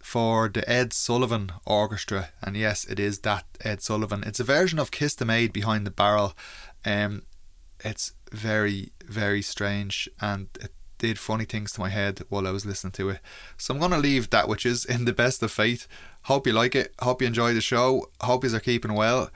for 0.00 0.48
the 0.48 0.62
Ed 0.70 0.92
Sullivan 0.92 1.50
Orchestra. 1.66 2.28
And 2.40 2.56
yes, 2.56 2.84
it 2.84 3.00
is 3.00 3.18
that 3.22 3.46
Ed 3.62 3.82
Sullivan. 3.82 4.22
It's 4.24 4.38
a 4.38 4.44
version 4.44 4.78
of 4.78 4.92
Kiss 4.92 5.16
the 5.16 5.24
Maid 5.24 5.52
behind 5.52 5.84
the 5.84 5.90
barrel. 5.90 6.34
Um, 6.84 7.22
it's 7.80 8.12
very, 8.30 8.92
very 9.04 9.42
strange 9.42 10.08
and 10.20 10.46
it 10.60 10.72
did 11.00 11.18
funny 11.18 11.46
things 11.46 11.72
to 11.72 11.80
my 11.80 11.88
head 11.88 12.20
while 12.28 12.46
I 12.46 12.50
was 12.50 12.66
listening 12.66 12.92
to 12.92 13.08
it. 13.10 13.20
So 13.56 13.72
I'm 13.74 13.80
going 13.80 13.90
to 13.90 13.98
leave 13.98 14.30
that, 14.30 14.48
which 14.48 14.64
is 14.64 14.84
in 14.84 15.06
the 15.06 15.12
best 15.12 15.42
of 15.42 15.50
faith. 15.50 15.88
Hope 16.24 16.46
you 16.46 16.52
like 16.52 16.76
it. 16.76 16.94
Hope 17.00 17.22
you 17.22 17.26
enjoy 17.26 17.54
the 17.54 17.60
show. 17.60 18.10
Hope 18.20 18.44
you 18.44 18.54
are 18.54 18.60
keeping 18.60 18.92
well. 18.92 19.30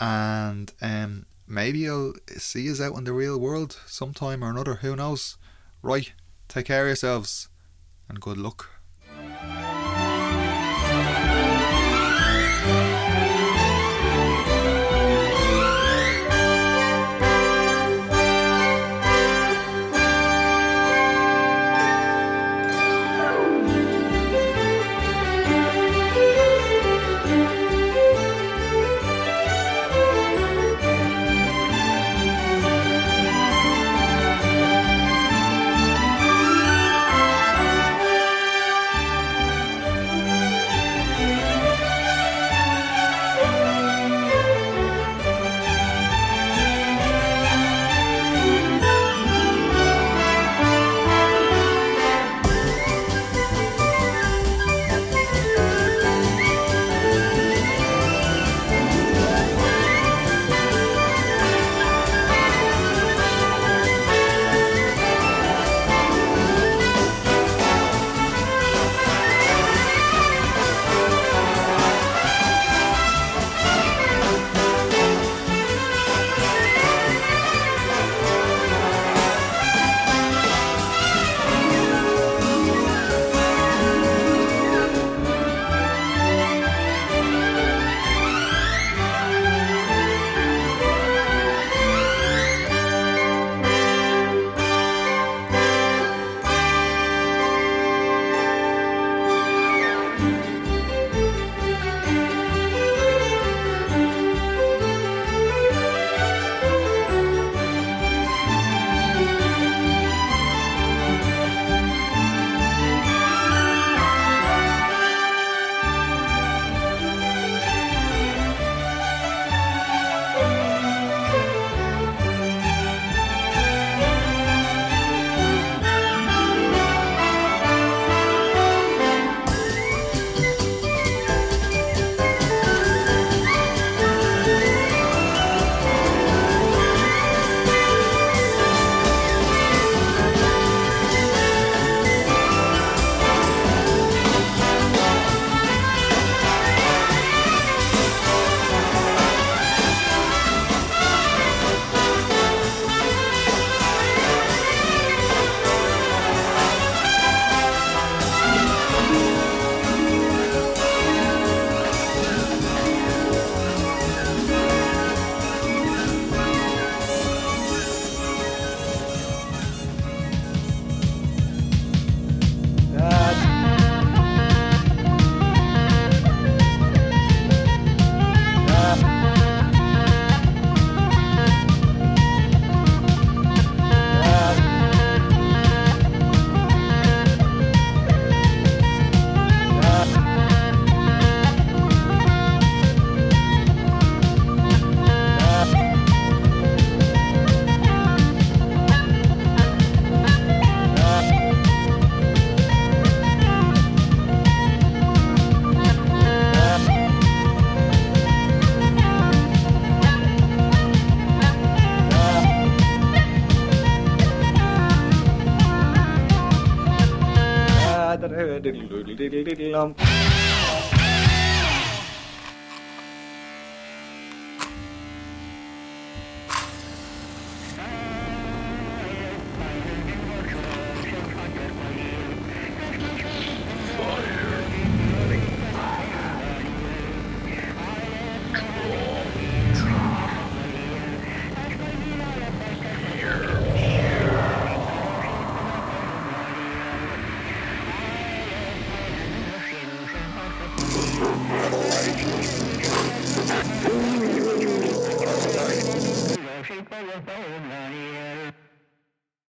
And 0.00 0.72
um, 0.80 1.26
maybe 1.46 1.88
I'll 1.88 2.14
see 2.36 2.62
you 2.62 2.74
out 2.82 2.96
in 2.96 3.04
the 3.04 3.12
real 3.12 3.38
world 3.38 3.80
sometime 3.84 4.44
or 4.44 4.50
another. 4.50 4.76
Who 4.76 4.94
knows? 4.94 5.36
Right. 5.82 6.12
Take 6.46 6.66
care 6.66 6.82
of 6.82 6.88
yourselves 6.88 7.48
and 8.08 8.20
good 8.20 8.38
luck. 8.38 8.70